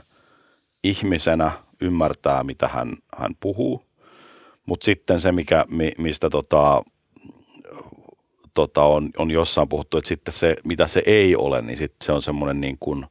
[0.84, 3.86] ihmisenä, ymmärtää mitä hän, hän puhuu,
[4.66, 5.66] mutta sitten se, mikä,
[5.98, 6.84] mistä tota,
[8.54, 12.12] tota, on, on jossain puhuttu, että sitten se, mitä se ei ole, niin sitten se
[12.12, 13.06] on semmoinen niin kuin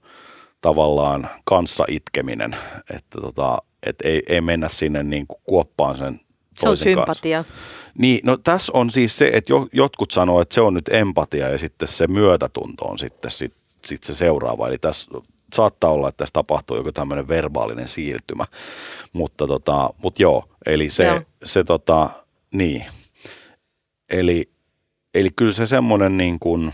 [0.60, 2.56] tavallaan kanssa itkeminen,
[2.94, 6.20] että tota, et ei, ei mennä sinne niin kuin kuoppaan sen
[6.58, 7.44] se on sympatia.
[7.44, 7.64] Kanssa.
[7.98, 11.48] Niin, no tässä on siis se, että jo, jotkut sanoo, että se on nyt empatia
[11.48, 13.52] ja sitten se myötätunto on sitten sit,
[13.86, 14.68] sit se seuraava.
[14.68, 15.06] Eli tässä
[15.54, 18.44] saattaa olla, että tässä tapahtuu joku tämmöinen verbaalinen siirtymä.
[19.12, 21.22] Mutta tota, mut joo, eli se, joo.
[21.42, 22.10] se tota,
[22.52, 22.84] niin.
[24.10, 24.54] Eli
[25.14, 26.72] Eli kyllä se semmoinen niin kuin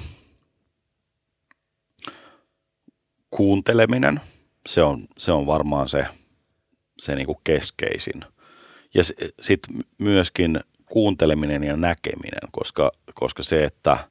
[3.31, 4.21] kuunteleminen,
[4.67, 6.07] se on, se on varmaan se,
[6.99, 8.25] se niin kuin keskeisin.
[8.95, 9.03] Ja
[9.41, 14.10] sitten myöskin kuunteleminen ja näkeminen, koska, koska se, että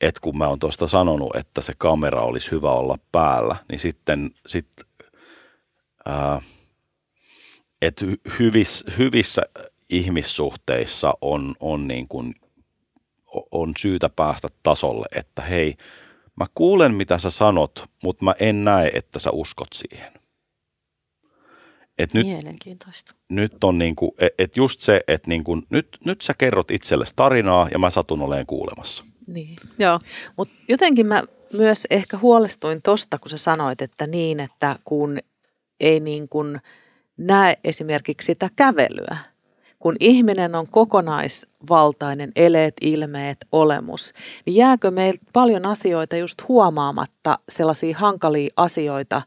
[0.00, 4.30] et kun mä oon tuosta sanonut, että se kamera olisi hyvä olla päällä, niin sitten
[4.46, 4.68] sit,
[6.06, 6.40] ää,
[7.82, 8.04] että
[8.38, 9.42] hyvissä, hyvissä
[9.90, 12.34] ihmissuhteissa on, on niin kuin
[13.50, 15.76] on syytä päästä tasolle, että hei,
[16.36, 20.12] mä kuulen mitä sä sanot, mutta mä en näe, että sä uskot siihen.
[21.98, 23.14] Et nyt, Mielenkiintoista.
[23.28, 27.68] Nyt on niinku, et, et just se, että niinku, nyt, nyt sä kerrot itsellesi tarinaa
[27.72, 29.04] ja mä satun oleen kuulemassa.
[29.26, 29.56] Niin.
[29.78, 30.00] Joo.
[30.36, 31.22] Mutta jotenkin mä
[31.52, 35.18] myös ehkä huolestuin tosta, kun sä sanoit, että niin, että kun
[35.80, 36.60] ei niin kuin
[37.16, 39.16] näe esimerkiksi sitä kävelyä–
[39.78, 44.12] kun ihminen on kokonaisvaltainen eleet, ilmeet, olemus,
[44.46, 49.22] niin jääkö meiltä paljon asioita just huomaamatta sellaisia hankalia asioita,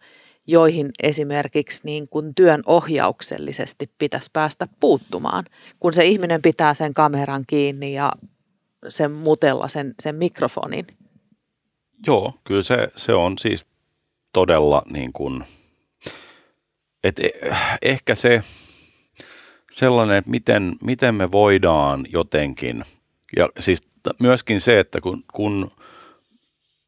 [0.47, 5.45] joihin esimerkiksi niin kuin työn ohjauksellisesti pitäisi päästä puuttumaan,
[5.79, 8.11] kun se ihminen pitää sen kameran kiinni ja
[8.88, 10.88] sen mutella sen, sen mikrofonin.
[12.07, 13.65] Joo, kyllä se, se on siis
[14.34, 15.43] todella niin kuin,
[17.03, 18.43] että eh, ehkä se,
[19.71, 22.86] sellainen, että miten, miten me voidaan jotenkin,
[23.38, 23.84] ja siis
[24.19, 25.71] myöskin se, että kun, kun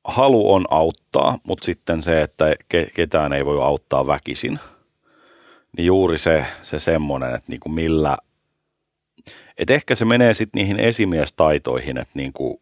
[0.04, 4.60] halu on auttaa, mutta sitten se, että ke, ketään ei voi auttaa väkisin,
[5.78, 8.18] niin juuri se, se semmoinen, että niin kuin millä,
[9.58, 12.62] että ehkä se menee sitten niihin esimiestaitoihin, että niin kuin,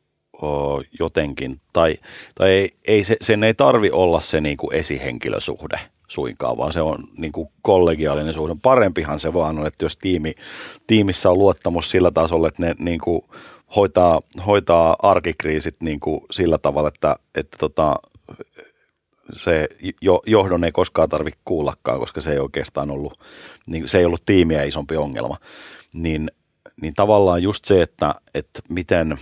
[1.00, 1.98] jotenkin, tai,
[2.36, 6.82] tai ei, ei se, sen ei tarvi olla se niin kuin esihenkilösuhde, suinkaan, vaan se
[6.82, 8.56] on niin kuin kollegiaalinen suhde.
[8.62, 10.36] Parempihan se vaan on, että jos tiimi,
[10.88, 13.22] tiimissä on luottamus sillä tasolla, että ne niin kuin
[13.76, 17.96] hoitaa, hoitaa arkikriisit niin kuin sillä tavalla, että, että tota,
[19.34, 19.68] se
[20.02, 23.20] jo, johdon ei koskaan tarvitse kuullakaan, koska se ei oikeastaan ollut,
[23.66, 25.38] niin se ei ollut tiimiä isompi ongelma.
[25.94, 26.32] Niin,
[26.82, 29.18] niin tavallaan just se, että, että miten,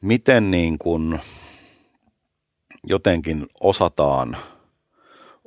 [0.00, 1.20] miten niin kuin
[2.84, 4.36] jotenkin osataan–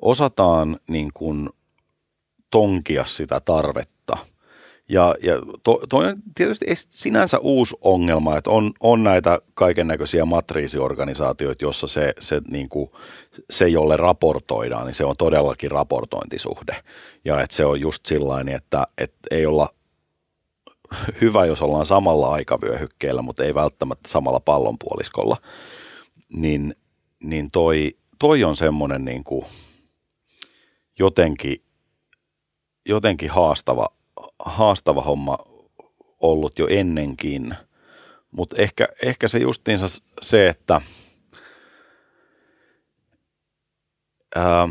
[0.02, 1.50] osataan niin kuin
[2.52, 4.18] tonkia sitä tarvetta.
[4.90, 5.34] Ja, ja
[5.64, 11.88] to, toi on tietysti sinänsä uusi ongelma, että on, on näitä kaiken näköisiä matriisiorganisaatioita, jossa
[11.88, 12.90] se, se, niin kuin,
[13.50, 16.76] se, jolle raportoidaan, niin se on todellakin raportointisuhde.
[17.26, 19.70] Ja että se on just sillain, että, että ei olla
[21.22, 25.38] hyvä, jos ollaan samalla aikavyöhykkeellä, mutta ei välttämättä samalla pallonpuoliskolla.
[26.30, 26.76] Niin,
[27.24, 29.46] niin toi, toi on semmoinen niin kuin–
[31.00, 31.64] jotenkin,
[32.86, 33.88] jotenkin haastava,
[34.40, 35.38] haastava homma
[36.20, 37.56] ollut jo ennenkin.
[38.32, 39.86] Mutta ehkä, ehkä se justiinsa
[40.22, 40.82] se, että
[44.36, 44.70] ää,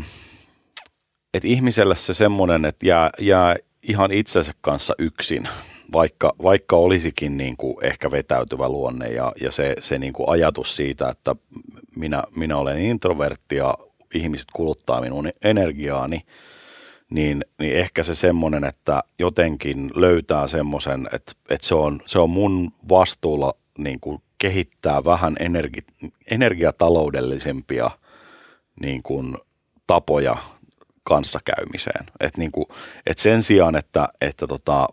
[1.33, 5.49] et ihmiselle se semmoinen, että jää, jää ihan itsensä kanssa yksin,
[5.93, 10.75] vaikka, vaikka olisikin niin kuin ehkä vetäytyvä luonne ja, ja se, se niin kuin ajatus
[10.75, 11.35] siitä, että
[11.95, 13.77] minä, minä olen introvertti ja
[14.13, 16.21] ihmiset kuluttaa minun energiaani,
[17.09, 22.29] niin, niin ehkä se semmoinen, että jotenkin löytää semmoisen, että, että se, on, se on
[22.29, 25.83] mun vastuulla niin kuin kehittää vähän energi,
[26.31, 27.91] energiataloudellisempia
[28.81, 29.37] niin kuin
[29.87, 30.37] tapoja
[31.03, 32.05] kanssakäymiseen.
[32.19, 32.65] Et niin kuin,
[33.05, 34.87] et sen sijaan, että, että tota,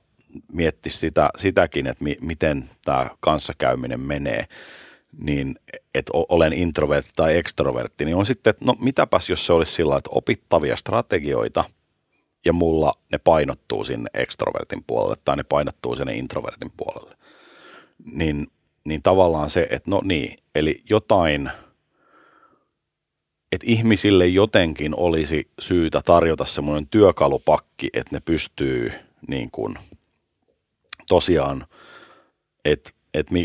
[0.53, 4.47] miettisi sitä, sitäkin, että mi, miten tämä kanssakäyminen menee,
[5.18, 5.59] niin
[5.95, 9.97] että olen introvertti tai ekstrovertti, niin on sitten, että no mitäpäs jos se olisi sillä
[9.97, 11.64] että opittavia strategioita
[12.45, 17.16] ja mulla ne painottuu sinne ekstrovertin puolelle tai ne painottuu sinne introvertin puolelle.
[18.12, 18.47] Niin,
[18.84, 21.51] niin tavallaan se, että no niin, eli jotain,
[23.53, 28.93] että ihmisille jotenkin olisi syytä tarjota semmoinen työkalupakki, että ne pystyy
[29.28, 29.78] niin kuin
[31.09, 31.66] tosiaan,
[32.64, 33.44] että että mi,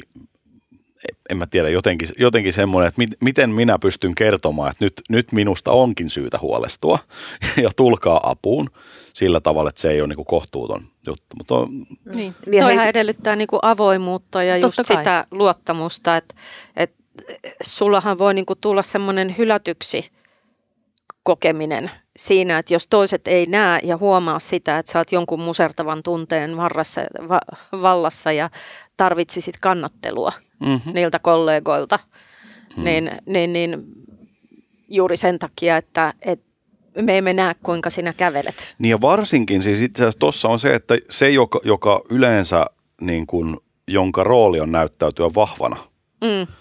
[1.29, 5.31] en mä tiedä, jotenkin, jotenkin semmoinen, että mit, miten minä pystyn kertomaan, että nyt, nyt
[5.31, 6.99] minusta onkin syytä huolestua
[7.63, 8.69] ja tulkaa apuun
[9.13, 11.35] sillä tavalla, että se ei ole niin kuin kohtuuton juttu.
[11.37, 11.85] Mutta on,
[12.15, 12.35] niin.
[12.45, 16.35] niin Toihan edellyttää niin kuin avoimuutta ja just sitä luottamusta, että,
[16.75, 17.03] että
[17.63, 20.11] sullahan voi niin kuin tulla semmoinen hylätyksi
[21.23, 26.03] kokeminen siinä, että jos toiset ei näe ja huomaa sitä, että sä oot jonkun musertavan
[26.03, 27.39] tunteen varrassa, va,
[27.71, 28.49] vallassa ja
[28.97, 30.93] tarvitsisit kannattelua mm-hmm.
[30.93, 31.99] niiltä kollegoilta,
[32.77, 32.83] mm.
[32.83, 33.83] niin, niin, niin
[34.87, 36.51] juuri sen takia, että, että
[37.01, 38.75] me emme näe, kuinka sinä kävelet.
[38.79, 42.65] Niin ja varsinkin siis itse asiassa tuossa on se, että se, joka, joka yleensä,
[43.01, 43.57] niin kuin,
[43.87, 45.77] jonka rooli on näyttäytyä vahvana,
[46.21, 46.53] mm.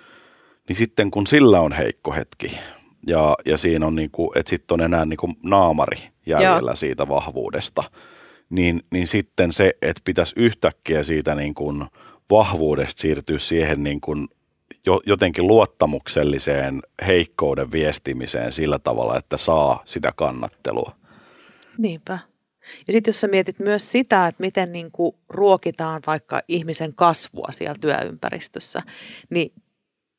[0.69, 2.59] niin sitten kun sillä on heikko hetki,
[3.07, 5.97] ja, ja siinä on niin kuin, että sitten on enää niin kuin naamari
[6.27, 6.77] jäljellä Joo.
[6.77, 7.85] siitä vahvuudesta,
[8.51, 11.85] niin, niin sitten se, että pitäisi yhtäkkiä siitä niin kuin
[12.31, 14.29] vahvuudesta siirtyä siihen niin kuin
[15.07, 20.97] jotenkin luottamukselliseen heikkouden viestimiseen sillä tavalla, että saa sitä kannattelua.
[21.79, 22.19] Niinpä.
[22.87, 27.49] Ja sitten jos sä mietit myös sitä, että miten niin kuin ruokitaan vaikka ihmisen kasvua
[27.51, 28.83] siellä työympäristössä,
[29.31, 29.53] niin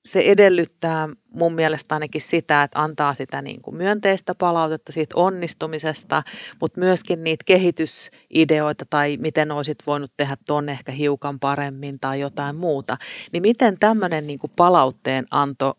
[0.06, 6.24] se edellyttää mun mielestä ainakin sitä, että antaa sitä niin kuin myönteistä palautetta siitä onnistumisesta,
[6.62, 12.56] mutta myöskin niitä kehitysideoita tai miten olisit voinut tehdä ton ehkä hiukan paremmin tai jotain
[12.56, 12.98] muuta.
[13.34, 15.78] Niin miten tämmöinen niin kuin palautteen anto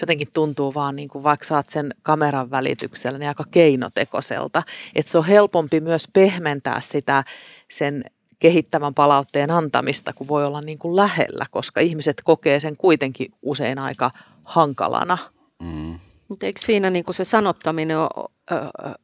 [0.00, 4.62] jotenkin tuntuu vaan niin kuin vaikka saat sen kameran välityksellä niin aika keinotekoiselta,
[4.94, 7.24] että se on helpompi myös pehmentää sitä
[7.70, 8.04] sen
[8.42, 13.78] kehittävän palautteen antamista, kun voi olla niin kuin lähellä, koska ihmiset kokee sen kuitenkin usein
[13.78, 14.10] aika
[14.46, 15.18] hankalana.
[15.62, 15.98] Mm.
[16.42, 18.54] Eikö siinä niin kuin se sanottaminen ole ö,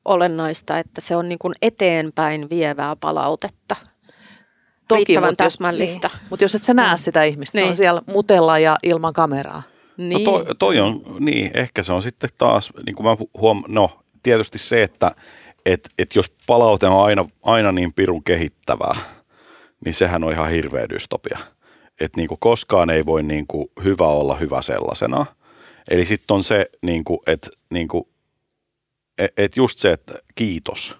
[0.05, 3.77] olennaista, että se on niin kuin eteenpäin vievää palautetta?
[4.89, 6.09] Toki, mutta täsmällistä.
[6.09, 6.27] Niin.
[6.31, 6.99] Mutta jos et sä näe mm.
[6.99, 7.65] sitä ihmistä, niin.
[7.65, 7.77] se on niin.
[7.77, 9.63] siellä mutella ja ilman kameraa.
[9.97, 10.25] Niin.
[10.25, 14.01] No toi, toi on, niin, ehkä se on sitten taas, niin kuin mä huom, no
[14.23, 15.15] tietysti se, että
[15.67, 18.97] et, et jos palaute on aina, aina niin pirun kehittävää,
[19.85, 21.39] niin sehän on ihan hirveä dystopia.
[22.01, 25.27] Että niin kuin koskaan ei voi niin kuin hyvä olla hyvä sellaisena.
[25.91, 28.05] Eli sitten on se, niin kuin, että niin kuin,
[29.37, 30.99] et just se, että kiitos.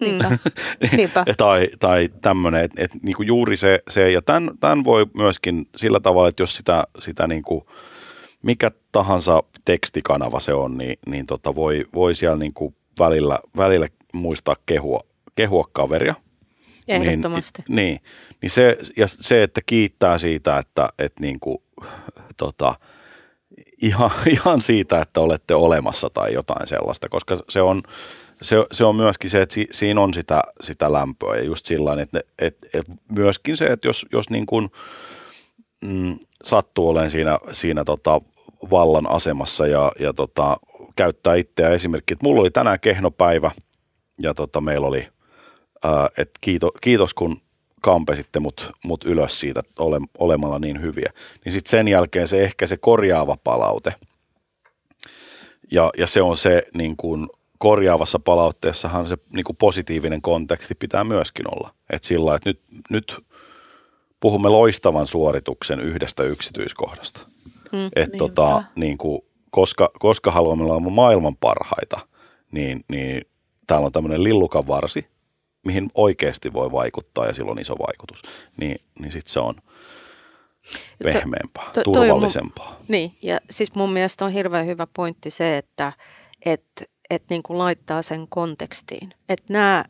[0.00, 0.38] Niinpä.
[0.96, 1.24] Niinpä.
[1.36, 5.66] tai tai tämmöinen, että et, niin kuin juuri se, se ja tämän, tämän voi myöskin
[5.76, 7.64] sillä tavalla, että jos sitä, sitä niin kuin,
[8.42, 13.88] mikä tahansa tekstikanava se on, niin, niin tota voi, voi siellä niin kuin välillä, välillä
[14.12, 15.00] muistaa kehua,
[15.34, 16.14] kehua kaveria.
[16.88, 17.62] Ehdottomasti.
[17.68, 18.00] Niin, niin,
[18.42, 21.58] niin se, ja se, että kiittää siitä, että, että niin kuin,
[22.36, 22.74] tota,
[23.82, 27.82] ihan, ihan siitä, että olette olemassa tai jotain sellaista, koska se on,
[28.42, 32.02] se, se on myöskin se, että si, siinä on sitä, sitä lämpöä ja just sillä
[32.02, 34.70] että, että, että myöskin se, että jos, jos niin kuin,
[35.84, 38.20] mm, sattuu olemaan siinä, siinä tota
[38.70, 40.56] vallan asemassa ja, ja tota,
[40.96, 43.50] käyttää itseä esimerkiksi, että mulla oli tänään kehnopäivä
[44.20, 45.08] ja tota, meillä oli
[46.18, 47.40] että kiitos, kiitos kun
[47.80, 51.12] kampesitte mut, mut ylös siitä ole, olemalla niin hyviä.
[51.44, 53.94] Niin sitten sen jälkeen se ehkä se korjaava palaute.
[55.70, 57.28] Ja, ja se on se niin kuin
[57.58, 61.70] korjaavassa palautteessahan se niin kuin positiivinen konteksti pitää myöskin olla.
[61.90, 62.60] Että sillä että nyt,
[62.90, 63.24] nyt
[64.20, 67.20] puhumme loistavan suorituksen yhdestä yksityiskohdasta.
[67.72, 72.00] Mm, Et niin, tota, niin kuin, koska, koska haluamme olla maailman parhaita,
[72.52, 73.22] niin, niin
[73.66, 75.06] täällä on tämmöinen lillukan varsi,
[75.64, 78.22] mihin oikeasti voi vaikuttaa ja silloin iso vaikutus,
[78.56, 79.54] niin, niin sitten se on
[81.02, 82.70] pehmeämpää, to, to, turvallisempaa.
[82.70, 85.92] Mun, niin, ja siis mun mielestä on hirveän hyvä pointti se, että
[86.44, 86.64] et,
[87.10, 89.10] et niin kuin laittaa sen kontekstiin.
[89.28, 89.84] Että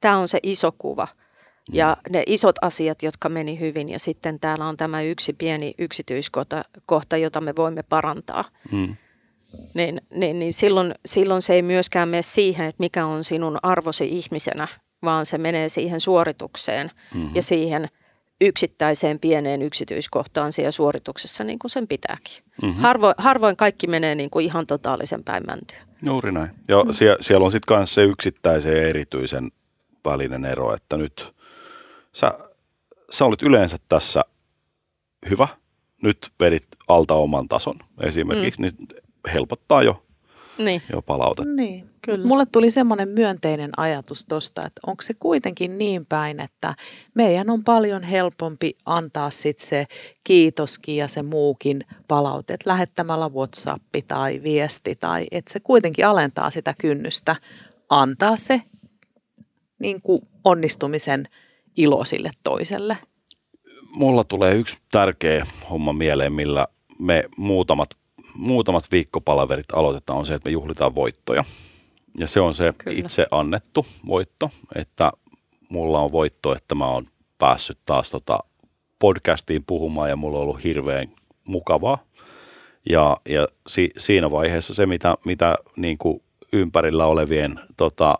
[0.00, 1.74] tämä on se iso kuva mm.
[1.74, 6.62] ja ne isot asiat, jotka meni hyvin ja sitten täällä on tämä yksi pieni yksityiskohta,
[6.86, 8.44] kohta, jota me voimme parantaa.
[8.72, 8.96] Mm
[9.74, 14.08] niin, niin, niin silloin, silloin se ei myöskään mene siihen, että mikä on sinun arvosi
[14.10, 14.68] ihmisenä,
[15.02, 17.34] vaan se menee siihen suoritukseen mm-hmm.
[17.34, 17.88] ja siihen
[18.40, 22.44] yksittäiseen pieneen yksityiskohtaan siellä suorituksessa niin kuin sen pitääkin.
[22.62, 22.82] Mm-hmm.
[22.82, 25.78] Harvoin, harvoin kaikki menee niin kuin ihan totaalisen päin mäntyä.
[26.06, 26.50] Juuri näin.
[26.68, 26.92] Ja mm.
[26.92, 29.50] siellä, siellä on sitten myös se yksittäisen ja erityisen
[30.04, 31.34] välinen ero, että nyt
[32.12, 32.32] sä,
[33.10, 34.24] sä olit yleensä tässä
[35.30, 35.48] hyvä,
[36.02, 38.68] nyt vedit alta oman tason esimerkiksi, mm.
[38.68, 38.88] niin
[39.32, 40.02] helpottaa jo,
[40.58, 40.82] niin.
[40.92, 41.52] jo palautetta.
[41.52, 41.92] Niin.
[42.02, 42.26] Kyllä.
[42.26, 46.74] Mulle tuli semmoinen myönteinen ajatus tuosta, että onko se kuitenkin niin päin, että
[47.14, 49.86] meidän on paljon helpompi antaa sitten se
[50.24, 56.50] kiitoskin ja se muukin palaute, että lähettämällä WhatsApp tai viesti tai että se kuitenkin alentaa
[56.50, 57.36] sitä kynnystä
[57.88, 58.62] antaa se
[59.78, 61.28] niin kuin onnistumisen
[61.76, 62.98] ilo sille toiselle.
[63.96, 66.66] Mulla tulee yksi tärkeä homma mieleen, millä
[66.98, 67.88] me muutamat,
[68.34, 71.44] muutamat viikkopalaverit aloitetaan, on se, että me juhlitaan voittoja.
[72.18, 72.98] Ja se on se Kyllä.
[72.98, 75.12] itse annettu voitto, että
[75.68, 77.06] mulla on voitto, että mä oon
[77.38, 78.38] päässyt taas tota
[78.98, 81.08] podcastiin puhumaan ja mulla on ollut hirveän
[81.44, 81.98] mukavaa.
[82.90, 86.22] Ja, ja si, siinä vaiheessa se, mitä, mitä niin kuin
[86.52, 88.18] ympärillä olevien tota,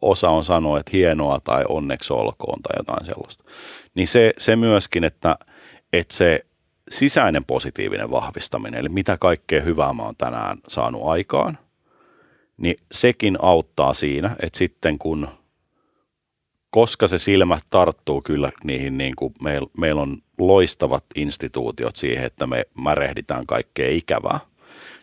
[0.00, 3.44] osa on sanoa, että hienoa tai onneksi olkoon tai jotain sellaista.
[3.94, 5.38] Niin se, se myöskin, että,
[5.92, 6.40] että se
[6.90, 11.58] sisäinen positiivinen vahvistaminen, eli mitä kaikkea hyvää mä oon tänään saanut aikaan,
[12.56, 15.28] niin sekin auttaa siinä, että sitten kun,
[16.70, 22.46] koska se silmä tarttuu kyllä niihin, niin kuin meillä meil on loistavat instituutiot siihen, että
[22.46, 24.40] me märehditään kaikkea ikävää,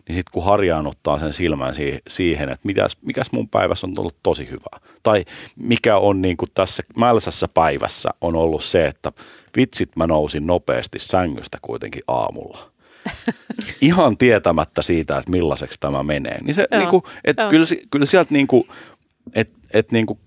[0.08, 1.74] niin sitten kun harjaannuttaa sen silmän
[2.08, 4.80] siihen, että mitäs, mikäs mun päivässä on ollut tosi hyvää.
[5.02, 5.24] Tai
[5.56, 9.12] mikä on niin kuin tässä mälsässä päivässä on ollut se, että
[9.56, 12.70] vitsit mä nousin nopeasti sängystä kuitenkin aamulla.
[13.80, 16.38] Ihan tietämättä siitä, että millaiseksi tämä menee.
[16.42, 18.68] Niin se, niin kuin, että kyllä, kyllä sieltä niin kuin,
[19.34, 20.18] että, että niin kuin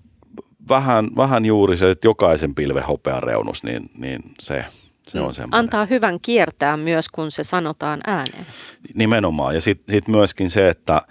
[0.69, 4.65] vähän, vähän juuri se, että jokaisen pilven hopean reunus, niin, niin se,
[5.11, 5.59] se on semmoinen.
[5.59, 8.45] Antaa hyvän kiertää myös, kun se sanotaan ääneen.
[8.93, 9.53] Nimenomaan.
[9.53, 11.01] Ja sitten sit myöskin se, että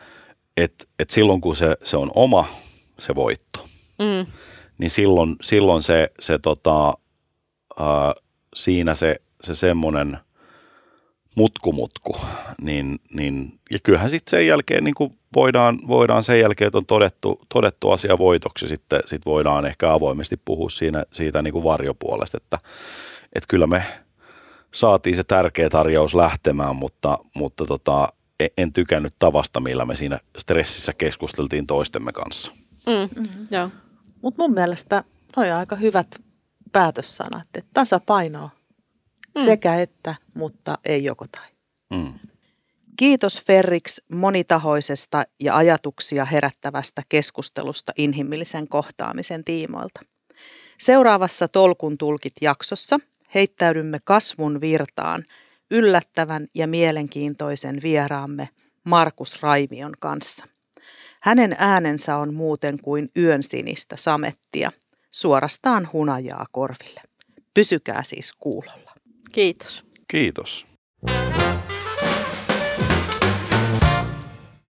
[0.56, 2.48] et, et silloin kun se, se on oma
[2.98, 3.66] se voitto,
[3.98, 4.32] mm.
[4.78, 6.88] niin silloin, silloin se, se tota,
[7.80, 8.24] äh,
[8.54, 10.18] siinä se, se semmoinen
[11.34, 12.16] mutkumutku,
[12.60, 16.86] niin, niin ja kyllähän sitten sen jälkeen niin kuin voidaan, voidaan sen jälkeen, että on
[16.86, 22.36] todettu, todettu asia voitoksi, sitten sit voidaan ehkä avoimesti puhua siinä, siitä niin kuin varjopuolesta,
[22.36, 22.58] että
[23.34, 23.84] että kyllä me
[24.74, 30.20] saatiin se tärkeä tarjous lähtemään, mutta, mutta tota, e-, en tykännyt tavasta, millä me siinä
[30.36, 32.52] stressissä keskusteltiin toistemme kanssa.
[32.86, 33.70] Mm, mm-hmm.
[34.22, 35.04] Mutta mun mielestä
[35.36, 36.16] noi on aika hyvät
[36.72, 38.50] päätössanat, että tasapainoa
[39.38, 39.44] mm.
[39.44, 41.48] sekä että, mutta ei joko tai.
[41.90, 42.14] Mm.
[42.96, 50.00] Kiitos Ferrix monitahoisesta ja ajatuksia herättävästä keskustelusta inhimillisen kohtaamisen tiimoilta.
[50.78, 52.98] Seuraavassa Tolkun tulkit jaksossa
[53.34, 55.24] heittäydymme kasvun virtaan
[55.70, 58.48] yllättävän ja mielenkiintoisen vieraamme
[58.84, 60.44] Markus Raimion kanssa.
[61.20, 64.72] Hänen äänensä on muuten kuin yön sinistä samettia,
[65.10, 67.00] suorastaan hunajaa korville.
[67.54, 68.92] Pysykää siis kuulolla.
[69.32, 69.84] Kiitos.
[70.08, 70.66] Kiitos.